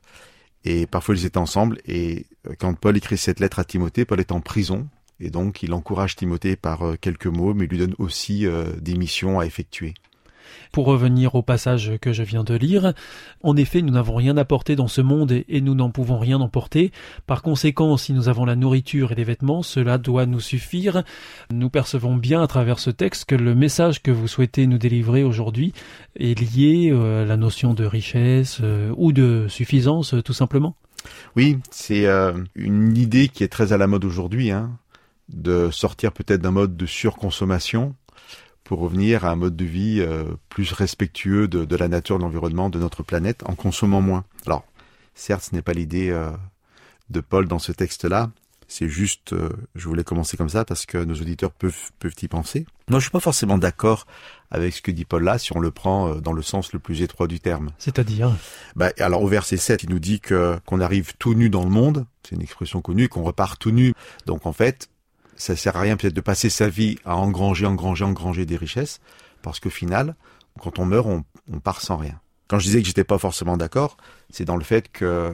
Et 0.64 0.86
parfois 0.86 1.16
ils 1.16 1.26
étaient 1.26 1.36
ensemble 1.36 1.80
et 1.86 2.24
quand 2.58 2.72
Paul 2.72 2.96
écrit 2.96 3.18
cette 3.18 3.40
lettre 3.40 3.58
à 3.58 3.64
Timothée, 3.64 4.06
Paul 4.06 4.20
est 4.20 4.32
en 4.32 4.40
prison 4.40 4.88
Et 5.20 5.30
donc, 5.30 5.62
il 5.62 5.72
encourage 5.72 6.16
Timothée 6.16 6.56
par 6.56 6.82
euh, 6.82 6.96
quelques 7.00 7.26
mots, 7.26 7.54
mais 7.54 7.66
lui 7.66 7.78
donne 7.78 7.94
aussi 7.98 8.46
euh, 8.46 8.72
des 8.80 8.94
missions 8.94 9.40
à 9.40 9.46
effectuer. 9.46 9.94
Pour 10.72 10.86
revenir 10.86 11.34
au 11.34 11.42
passage 11.42 11.92
que 12.00 12.12
je 12.12 12.22
viens 12.22 12.44
de 12.44 12.54
lire, 12.54 12.92
en 13.42 13.56
effet, 13.56 13.82
nous 13.82 13.92
n'avons 13.92 14.14
rien 14.14 14.36
apporté 14.36 14.76
dans 14.76 14.88
ce 14.88 15.00
monde 15.00 15.42
et 15.48 15.60
nous 15.60 15.74
n'en 15.74 15.90
pouvons 15.90 16.18
rien 16.18 16.40
emporter. 16.40 16.92
Par 17.26 17.42
conséquent, 17.42 17.96
si 17.96 18.12
nous 18.12 18.28
avons 18.28 18.44
la 18.44 18.56
nourriture 18.56 19.10
et 19.10 19.14
les 19.14 19.24
vêtements, 19.24 19.62
cela 19.62 19.98
doit 19.98 20.26
nous 20.26 20.40
suffire. 20.40 21.02
Nous 21.50 21.70
percevons 21.70 22.16
bien 22.16 22.42
à 22.42 22.46
travers 22.46 22.78
ce 22.78 22.90
texte 22.90 23.24
que 23.24 23.34
le 23.34 23.54
message 23.54 24.02
que 24.02 24.10
vous 24.10 24.28
souhaitez 24.28 24.66
nous 24.66 24.78
délivrer 24.78 25.24
aujourd'hui 25.24 25.72
est 26.14 26.38
lié 26.38 26.90
euh, 26.92 27.22
à 27.22 27.26
la 27.26 27.36
notion 27.36 27.74
de 27.74 27.84
richesse 27.84 28.60
ou 28.96 29.12
de 29.12 29.46
suffisance, 29.48 30.14
tout 30.24 30.32
simplement. 30.32 30.76
Oui, 31.36 31.58
c'est 31.70 32.06
une 32.54 32.96
idée 32.96 33.28
qui 33.28 33.44
est 33.44 33.48
très 33.48 33.72
à 33.72 33.76
la 33.76 33.86
mode 33.86 34.04
aujourd'hui. 34.04 34.50
Hein 34.50 34.78
de 35.28 35.70
sortir 35.70 36.12
peut-être 36.12 36.40
d'un 36.40 36.50
mode 36.50 36.76
de 36.76 36.86
surconsommation 36.86 37.94
pour 38.66 38.80
revenir 38.80 39.24
à 39.24 39.30
un 39.30 39.36
mode 39.36 39.56
de 39.56 39.64
vie 39.64 40.00
euh, 40.00 40.24
plus 40.48 40.72
respectueux 40.72 41.46
de, 41.46 41.76
la 41.76 41.88
nature, 41.88 42.18
de 42.18 42.24
l'environnement, 42.24 42.68
de 42.68 42.78
notre 42.78 43.02
planète, 43.02 43.42
en 43.46 43.54
consommant 43.54 44.00
moins. 44.00 44.24
Alors, 44.44 44.64
certes, 45.14 45.44
ce 45.50 45.54
n'est 45.54 45.62
pas 45.62 45.72
l'idée 45.72 46.10
euh, 46.10 46.30
de 47.08 47.20
Paul 47.20 47.46
dans 47.46 47.60
ce 47.60 47.70
texte-là. 47.70 48.30
C'est 48.68 48.88
juste, 48.88 49.32
euh, 49.32 49.50
je 49.76 49.86
voulais 49.86 50.02
commencer 50.02 50.36
comme 50.36 50.48
ça 50.48 50.64
parce 50.64 50.84
que 50.84 50.98
nos 50.98 51.14
auditeurs 51.14 51.52
peuvent, 51.52 51.92
peuvent 52.00 52.16
y 52.20 52.26
penser. 52.26 52.66
Moi, 52.88 52.98
je 52.98 53.04
suis 53.04 53.12
pas 53.12 53.20
forcément 53.20 53.56
d'accord 53.56 54.04
avec 54.50 54.74
ce 54.74 54.82
que 54.82 54.90
dit 54.90 55.04
Paul 55.04 55.22
là, 55.22 55.38
si 55.38 55.56
on 55.56 55.60
le 55.60 55.70
prend 55.70 56.16
dans 56.16 56.32
le 56.32 56.42
sens 56.42 56.72
le 56.72 56.80
plus 56.80 57.02
étroit 57.02 57.28
du 57.28 57.38
terme. 57.38 57.70
C'est-à-dire? 57.78 58.32
Bah, 58.74 58.90
Alors, 58.98 59.22
au 59.22 59.28
verset 59.28 59.58
7, 59.58 59.84
il 59.84 59.90
nous 59.90 60.00
dit 60.00 60.18
que 60.18 60.58
qu'on 60.66 60.80
arrive 60.80 61.14
tout 61.18 61.34
nu 61.34 61.50
dans 61.50 61.62
le 61.62 61.70
monde, 61.70 62.04
c'est 62.24 62.34
une 62.34 62.42
expression 62.42 62.80
connue, 62.80 63.08
qu'on 63.08 63.22
repart 63.22 63.60
tout 63.60 63.70
nu. 63.70 63.94
Donc, 64.26 64.46
en 64.46 64.52
fait, 64.52 64.88
ça 65.36 65.56
sert 65.56 65.76
à 65.76 65.80
rien 65.80 65.96
peut-être 65.96 66.14
de 66.14 66.20
passer 66.20 66.50
sa 66.50 66.68
vie 66.68 66.98
à 67.04 67.16
engranger, 67.16 67.66
engranger, 67.66 68.04
engranger 68.04 68.46
des 68.46 68.56
richesses, 68.56 69.00
parce 69.42 69.60
qu'au 69.60 69.70
final, 69.70 70.16
quand 70.60 70.78
on 70.78 70.86
meurt, 70.86 71.06
on, 71.06 71.24
on 71.52 71.60
part 71.60 71.80
sans 71.80 71.96
rien. 71.96 72.20
Quand 72.48 72.58
je 72.58 72.66
disais 72.66 72.80
que 72.80 72.86
j'étais 72.86 73.04
pas 73.04 73.18
forcément 73.18 73.56
d'accord, 73.56 73.96
c'est 74.30 74.44
dans 74.44 74.56
le 74.56 74.64
fait 74.64 74.90
que 74.90 75.32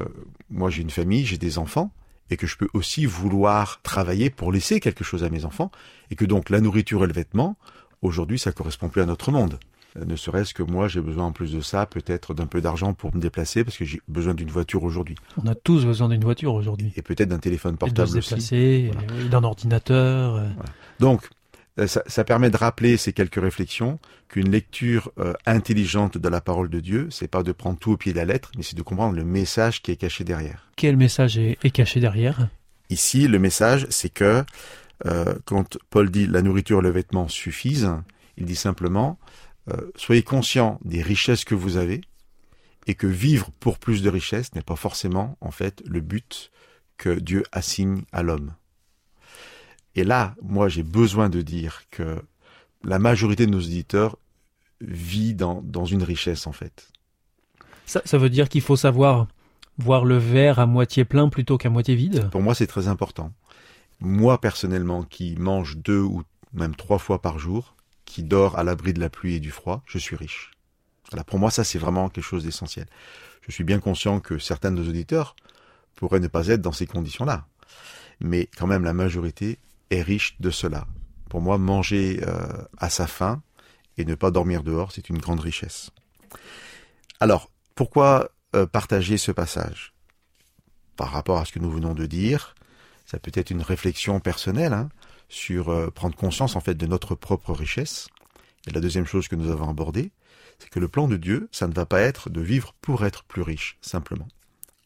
moi 0.51 0.71
j'ai 0.71 0.83
une 0.83 0.91
famille, 0.91 1.25
j'ai 1.25 1.39
des 1.39 1.59
enfants, 1.59 1.93
et 2.31 2.37
que 2.37 2.47
je 2.47 2.57
peux 2.57 2.69
aussi 2.73 3.05
vouloir 3.05 3.81
travailler 3.83 4.31
pour 4.31 4.53
laisser 4.53 4.81
quelque 4.81 5.05
chose 5.05 5.23
à 5.23 5.29
mes 5.29 5.45
enfants, 5.45 5.71
et 6.11 6.17
que 6.17 6.25
donc 6.25 6.51
la 6.51 6.61
nourriture 6.61 7.05
et 7.05 7.07
le 7.07 7.13
vêtement, 7.13 7.57
aujourd'hui, 8.01 8.39
ça 8.39 8.53
correspond 8.53 8.89
plus 8.89 9.03
à 9.03 9.07
notre 9.07 9.31
monde. 9.31 9.59
Euh, 9.97 10.05
ne 10.05 10.17
serait-ce 10.17 10.55
que 10.55 10.63
moi, 10.63 10.89
j'ai 10.89 11.01
besoin 11.01 11.27
en 11.27 11.33
plus 11.33 11.53
de 11.53 11.61
ça, 11.61 11.87
peut-être 11.87 12.35
d'un 12.35 12.47
peu 12.47 12.61
d'argent 12.61 12.95
pour 12.95 13.15
me 13.15 13.21
déplacer, 13.21 13.65
parce 13.65 13.77
que 13.77 13.85
j'ai 13.85 14.01
besoin 14.09 14.35
d'une 14.35 14.51
voiture 14.51 14.83
aujourd'hui. 14.83 15.17
On 15.43 15.47
a 15.47 15.55
tous 15.55 15.85
besoin 15.85 16.09
d'une 16.09 16.25
voiture 16.25 16.55
aujourd'hui. 16.55 16.93
Et 16.97 17.03
peut-être 17.03 17.29
d'un 17.29 17.39
téléphone 17.39 17.77
portable 17.77 18.11
et 18.11 18.15
de 18.15 18.21
se 18.21 18.31
déplacer, 18.31 18.91
d'un 19.31 19.45
ordinateur. 19.45 20.37
Euh. 20.37 20.49
Donc, 21.01 21.29
euh, 21.79 21.87
ça, 21.87 22.03
ça, 22.07 22.25
permet 22.25 22.51
de 22.51 22.57
rappeler 22.57 22.97
ces 22.97 23.13
quelques 23.13 23.41
réflexions 23.41 23.99
qu'une 24.29 24.51
lecture 24.51 25.11
intelligente 25.47 26.17
de 26.17 26.29
la 26.29 26.41
parole 26.41 26.71
de 26.71 26.81
Dieu, 26.81 27.09
c'est 27.11 27.29
pas 27.29 27.43
de 27.43 27.53
prendre 27.53 27.79
tout 27.79 27.93
au 27.93 27.97
pied 27.97 28.13
de 28.13 28.19
la 28.19 28.25
lettre, 28.25 28.51
mais 28.57 28.63
c'est 28.63 28.77
de 28.77 28.83
comprendre 28.83 29.17
le 29.17 29.25
message 29.25 29.83
qui 29.83 29.91
est 29.91 29.97
caché 29.97 30.25
derrière. 30.25 30.69
Quel 30.77 30.97
message 30.97 31.37
est, 31.39 31.59
est 31.63 31.71
caché 31.71 32.01
derrière? 32.01 32.49
Ici, 32.89 33.29
le 33.29 33.39
message, 33.39 33.87
c'est 33.91 34.11
que 34.11 34.45
quand 35.45 35.77
Paul 35.91 36.11
dit 36.11 36.27
la 36.27 36.43
nourriture 36.43 36.79
et 36.79 36.83
le 36.83 36.91
vêtement 36.91 37.27
suffisent, 37.27 37.91
il 38.39 38.45
dit 38.45 38.57
simplement 38.57 39.19
euh, 39.71 39.91
soyez 39.97 40.23
conscient 40.23 40.81
des 40.85 41.03
richesses 41.03 41.45
que 41.45 41.55
vous 41.55 41.77
avez 41.77 42.01
et 42.87 42.95
que 42.95 43.07
vivre 43.07 43.51
pour 43.61 43.79
plus 43.79 44.03
de 44.03 44.11
richesses 44.11 44.55
n'est 44.55 44.63
pas 44.63 44.77
forcément 44.77 45.37
en 45.41 45.51
fait 45.51 45.83
le 45.87 46.01
but 46.01 46.51
que 46.97 47.11
Dieu 47.11 47.45
assigne 47.53 48.03
à 48.13 48.23
l'homme. 48.23 48.55
Et 49.95 50.05
là, 50.05 50.35
moi 50.43 50.69
j'ai 50.69 50.83
besoin 50.83 51.29
de 51.29 51.43
dire 51.43 51.83
que 51.91 52.23
la 52.83 52.99
majorité 52.99 53.47
de 53.47 53.53
nos 53.53 53.61
auditeurs 53.61 54.17
vit 54.81 55.35
dans, 55.35 55.63
dans 55.63 55.85
une 55.85 56.03
richesse 56.03 56.47
en 56.47 56.53
fait. 56.53 56.89
Ça, 57.87 58.03
ça 58.05 58.19
veut 58.19 58.31
dire 58.31 58.49
qu'il 58.49 58.63
faut 58.63 58.77
savoir 58.77 59.29
voir 59.79 60.05
le 60.05 60.17
verre 60.17 60.59
à 60.59 60.67
moitié 60.67 61.05
plein 61.05 61.29
plutôt 61.29 61.59
qu'à 61.59 61.71
moitié 61.71 61.95
vide? 61.95 62.31
Pour 62.31 62.43
moi 62.43 62.55
c'est 62.55 62.67
très 62.67 62.89
important. 62.89 63.33
Moi 64.01 64.41
personnellement 64.41 65.05
qui 65.05 65.37
mange 65.37 65.77
deux 65.77 66.01
ou 66.01 66.23
même 66.53 66.75
trois 66.75 66.99
fois 66.99 67.23
par 67.23 67.39
jour, 67.39 67.77
qui 68.13 68.23
dort 68.23 68.59
à 68.59 68.63
l'abri 68.63 68.93
de 68.93 69.01
la 69.01 69.09
pluie 69.09 69.37
et 69.37 69.41
du 69.41 69.51
froid, 69.51 69.83
je 69.87 69.97
suis 69.97 70.17
riche. 70.17 70.51
Voilà, 71.11 71.25
pour 71.25 71.39
moi, 71.39 71.51
ça, 71.51 71.65
c'est 71.65 71.79
vraiment 71.79 72.11
quelque 72.11 72.25
chose 72.25 72.45
d'essentiel. 72.45 72.87
Je 73.41 73.53
suis 73.53 73.65
bien 73.65 73.81
conscient 73.81 74.21
que 74.21 74.39
certains 74.39 74.71
de 74.71 74.77
nos 74.77 74.89
auditeurs 74.91 75.35
pourraient 75.95 76.21
ne 76.21 76.29
pas 76.29 76.49
être 76.49 76.61
dans 76.61 76.73
ces 76.73 76.87
conditions-là. 76.87 77.47
Mais 78.21 78.51
quand 78.59 78.67
même, 78.67 78.85
la 78.85 78.93
majorité 78.93 79.59
est 79.89 80.03
riche 80.03 80.37
de 80.41 80.51
cela. 80.51 80.87
Pour 81.31 81.41
moi, 81.41 81.57
manger 81.57 82.21
euh, 82.27 82.47
à 82.77 82.91
sa 82.91 83.07
faim 83.07 83.43
et 83.97 84.05
ne 84.05 84.15
pas 84.15 84.31
dormir 84.31 84.63
dehors, 84.63 84.93
c'est 84.93 85.09
une 85.09 85.19
grande 85.19 85.41
richesse. 85.41 85.91
Alors, 87.19 87.51
pourquoi 87.75 88.31
euh, 88.55 88.67
partager 88.67 89.17
ce 89.17 89.33
passage? 89.33 89.95
Par 90.97 91.13
rapport 91.13 91.39
à 91.39 91.47
ce 91.47 91.53
que 91.53 91.61
nous 91.61 91.71
venons 91.71 91.95
de 91.95 92.05
dire, 92.05 92.55
ça 93.07 93.19
peut 93.19 93.33
être 93.33 93.51
une 93.51 93.63
réflexion 93.63 94.21
personnelle, 94.21 94.75
hein, 94.75 94.91
sur 95.33 95.71
euh, 95.71 95.91
prendre 95.91 96.15
conscience 96.15 96.57
en 96.57 96.61
fait 96.61 96.75
de 96.75 96.87
notre 96.87 97.15
propre 97.15 97.53
richesse. 97.53 98.09
Et 98.67 98.71
la 98.71 98.81
deuxième 98.81 99.07
chose 99.07 99.29
que 99.29 99.35
nous 99.35 99.51
avons 99.51 99.69
abordée, 99.69 100.13
c'est 100.59 100.69
que 100.69 100.79
le 100.79 100.89
plan 100.89 101.09
de 101.09 101.17
Dieu, 101.17 101.49
ça 101.53 101.67
ne 101.67 101.73
va 101.73 101.87
pas 101.87 102.01
être 102.01 102.29
de 102.29 102.41
vivre 102.43 102.75
pour 102.83 103.05
être 103.05 103.25
plus 103.25 103.41
riche, 103.41 103.79
simplement. 103.81 104.29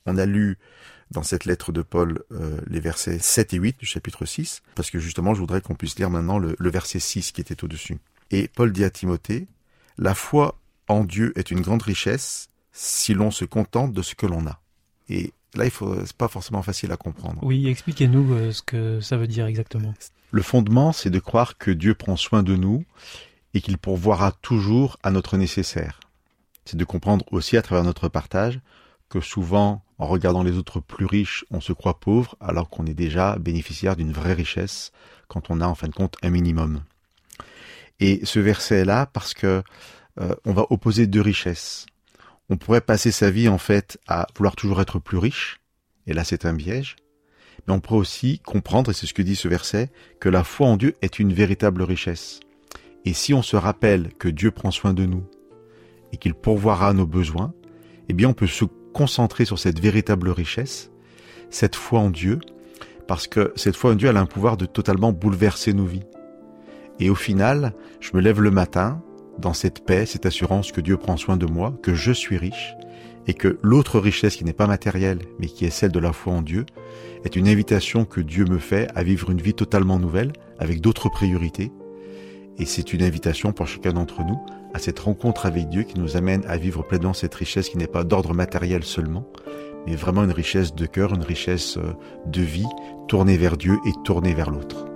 On 0.07 0.17
a 0.17 0.25
lu 0.25 0.57
dans 1.11 1.25
cette 1.25 1.47
lettre 1.47 1.73
de 1.73 1.83
Paul 1.83 2.23
euh, 2.31 2.61
les 2.69 2.79
versets 2.79 3.19
7 3.19 3.55
et 3.55 3.57
8 3.57 3.79
du 3.81 3.87
chapitre 3.87 4.25
6, 4.25 4.63
parce 4.77 4.91
que 4.91 5.01
justement 5.01 5.35
je 5.35 5.41
voudrais 5.41 5.61
qu'on 5.61 5.75
puisse 5.75 5.99
lire 5.99 6.11
maintenant 6.11 6.39
le, 6.39 6.55
le 6.57 6.71
verset 6.71 7.01
6 7.01 7.33
qui 7.33 7.41
était 7.41 7.65
au-dessus. 7.65 7.99
Et 8.31 8.47
Paul 8.47 8.73
dit 8.73 8.85
à 8.85 8.91
Timothée, 8.91 9.49
La 9.99 10.15
foi 10.15 10.59
en 10.87 11.03
Dieu 11.03 11.33
est 11.37 11.51
une 11.51 11.61
grande 11.61 11.83
richesse 11.83 12.51
si 12.71 13.15
l'on 13.15 13.33
se 13.33 13.45
contente 13.45 13.93
de 13.93 14.03
ce 14.03 14.15
que 14.15 14.27
l'on 14.27 14.47
a. 14.47 14.61
Et 15.09 15.33
là, 15.57 15.65
il 15.65 15.71
faut, 15.71 15.95
c'est 16.05 16.17
pas 16.17 16.29
forcément 16.29 16.63
facile 16.63 16.93
à 16.93 16.97
comprendre. 16.97 17.39
Oui, 17.43 17.69
expliquez-nous 17.69 18.33
euh, 18.33 18.53
ce 18.53 18.63
que 18.63 19.01
ça 19.01 19.17
veut 19.17 19.27
dire 19.27 19.47
exactement. 19.47 19.95
Le 20.31 20.43
fondement, 20.43 20.93
c'est 20.93 21.11
de 21.11 21.19
croire 21.19 21.59
que 21.59 21.71
Dieu 21.71 21.95
prend 21.95 22.17
soin 22.17 22.43
de 22.43 22.57
nous 22.57 22.85
et 23.55 23.61
qu'il 23.61 23.79
pourvoira 23.79 24.33
toujours 24.33 24.99
à 25.03 25.11
notre 25.11 25.37
nécessaire. 25.37 26.01
C'est 26.65 26.77
de 26.77 26.85
comprendre 26.85 27.25
aussi 27.31 27.57
à 27.57 27.63
travers 27.63 27.85
notre 27.85 28.09
partage 28.09 28.61
que 29.09 29.21
souvent, 29.21 29.85
en 29.99 30.07
regardant 30.07 30.43
les 30.43 30.59
autres 30.59 30.81
plus 30.81 31.07
riches, 31.07 31.45
on 31.51 31.61
se 31.61 31.73
croit 31.73 32.01
pauvre 32.01 32.37
alors 32.41 32.69
qu'on 32.69 32.87
est 32.87 32.95
déjà 32.95 33.37
bénéficiaire 33.39 33.97
d'une 33.97 34.13
vraie 34.13 34.33
richesse 34.33 34.93
quand 35.29 35.51
on 35.51 35.61
a 35.61 35.67
en 35.67 35.75
fin 35.75 35.89
de 35.89 35.95
compte 35.95 36.17
un 36.23 36.31
minimum. 36.31 36.83
Et 38.01 38.21
ce 38.25 38.41
verset 38.41 38.81
est 38.81 38.85
là 38.85 39.07
parce 39.07 39.33
que 39.33 39.63
euh, 40.21 40.35
on 40.45 40.53
va 40.53 40.67
opposer 40.71 41.07
deux 41.07 41.21
richesses. 41.21 41.87
On 42.49 42.57
pourrait 42.57 42.81
passer 42.81 43.11
sa 43.11 43.31
vie 43.31 43.49
en 43.49 43.59
fait 43.59 43.99
à 44.07 44.27
vouloir 44.37 44.55
toujours 44.55 44.81
être 44.81 45.01
plus 45.01 45.19
riche, 45.19 45.61
et 46.07 46.13
là 46.13 46.23
c'est 46.23 46.47
un 46.47 46.55
piège, 46.55 46.95
mais 47.67 47.75
on 47.75 47.81
pourrait 47.81 47.99
aussi 47.99 48.39
comprendre, 48.39 48.91
et 48.91 48.95
c'est 48.95 49.07
ce 49.07 49.15
que 49.15 49.23
dit 49.23 49.35
ce 49.35 49.49
verset, 49.49 49.91
que 50.21 50.29
la 50.29 50.45
foi 50.45 50.69
en 50.69 50.77
Dieu 50.77 50.95
est 51.03 51.19
une 51.19 51.33
véritable 51.33 51.83
richesse. 51.83 52.39
Et 53.05 53.15
si 53.15 53.35
on 53.35 53.43
se 53.43 53.57
rappelle 53.57 54.13
que 54.15 54.29
Dieu 54.29 54.53
prend 54.53 54.71
soin 54.71 54.95
de 54.95 55.07
nous 55.07 55.25
et 56.13 56.19
qu'il 56.19 56.35
pourvoira 56.35 56.93
nos 56.93 57.07
besoins, 57.07 57.53
eh 58.09 58.13
bien 58.13 58.29
on 58.29 58.35
peut 58.35 58.47
se 58.47 58.65
concentrer 58.95 59.45
sur 59.45 59.59
cette 59.59 59.81
véritable 59.81 60.31
richesse, 60.31 60.91
cette 61.51 61.75
foi 61.75 61.99
en 61.99 62.11
Dieu, 62.11 62.39
parce 63.09 63.27
que 63.27 63.53
cette 63.57 63.77
foi 63.77 63.93
en 63.93 63.95
Dieu 63.95 64.09
elle 64.09 64.17
a 64.17 64.21
un 64.21 64.27
pouvoir 64.27 64.57
de 64.57 64.67
totalement 64.67 65.13
bouleverser 65.13 65.73
nos 65.73 65.85
vies. 65.85 66.05
Et 67.01 67.11
au 67.11 67.15
final, 67.17 67.75
je 68.01 68.11
me 68.15 68.21
lève 68.21 68.41
le 68.41 68.51
matin 68.51 69.03
dans 69.39 69.53
cette 69.53 69.85
paix, 69.85 70.07
cette 70.07 70.27
assurance 70.27 70.73
que 70.73 70.81
Dieu 70.81 70.97
prend 70.97 71.17
soin 71.17 71.37
de 71.37 71.47
moi, 71.47 71.75
que 71.83 71.95
je 71.95 72.13
suis 72.13 72.37
riche, 72.37 72.75
et 73.27 73.35
que 73.35 73.59
l'autre 73.63 73.99
richesse 73.99 74.37
qui 74.37 74.45
n'est 74.45 74.53
pas 74.53 74.67
matérielle, 74.67 75.21
mais 75.39 75.47
qui 75.47 75.65
est 75.65 75.71
celle 75.71 75.93
de 75.93 75.99
la 75.99 76.13
foi 76.13 76.33
en 76.33 76.43
Dieu, 76.43 76.65
est 77.25 77.37
une 77.37 77.49
invitation 77.49 78.05
que 78.05 78.21
Dieu 78.21 78.45
me 78.45 78.59
fait 78.59 78.89
à 78.95 79.03
vivre 79.03 79.31
une 79.31 79.41
vie 79.41 79.55
totalement 79.55 79.99
nouvelle, 79.99 80.33
avec 80.59 80.81
d'autres 80.81 81.09
priorités. 81.09 81.73
Et 82.59 82.65
c'est 82.65 82.93
une 82.93 83.03
invitation 83.03 83.53
pour 83.53 83.67
chacun 83.67 83.93
d'entre 83.93 84.25
nous 84.25 84.39
à 84.73 84.79
cette 84.79 84.99
rencontre 84.99 85.47
avec 85.47 85.69
Dieu 85.69 85.83
qui 85.83 85.99
nous 85.99 86.17
amène 86.17 86.45
à 86.47 86.57
vivre 86.57 86.83
pleinement 86.83 87.15
cette 87.15 87.35
richesse 87.35 87.69
qui 87.69 87.79
n'est 87.79 87.87
pas 87.87 88.05
d'ordre 88.05 88.35
matériel 88.35 88.85
seulement, 88.85 89.27
mais 89.87 89.97
vraiment 89.97 90.25
une 90.25 90.33
richesse 90.33 90.75
de 90.75 90.87
cœur, 90.87 91.15
une 91.15 91.23
richesse 91.23 91.79
euh, 91.79 91.93
de 92.27 92.43
vie, 92.43 92.67
tournée 93.09 93.37
vers 93.37 93.57
Dieu 93.57 93.79
et 93.87 93.93
tournée 94.05 94.35
vers 94.35 94.51
l'autre. 94.51 94.96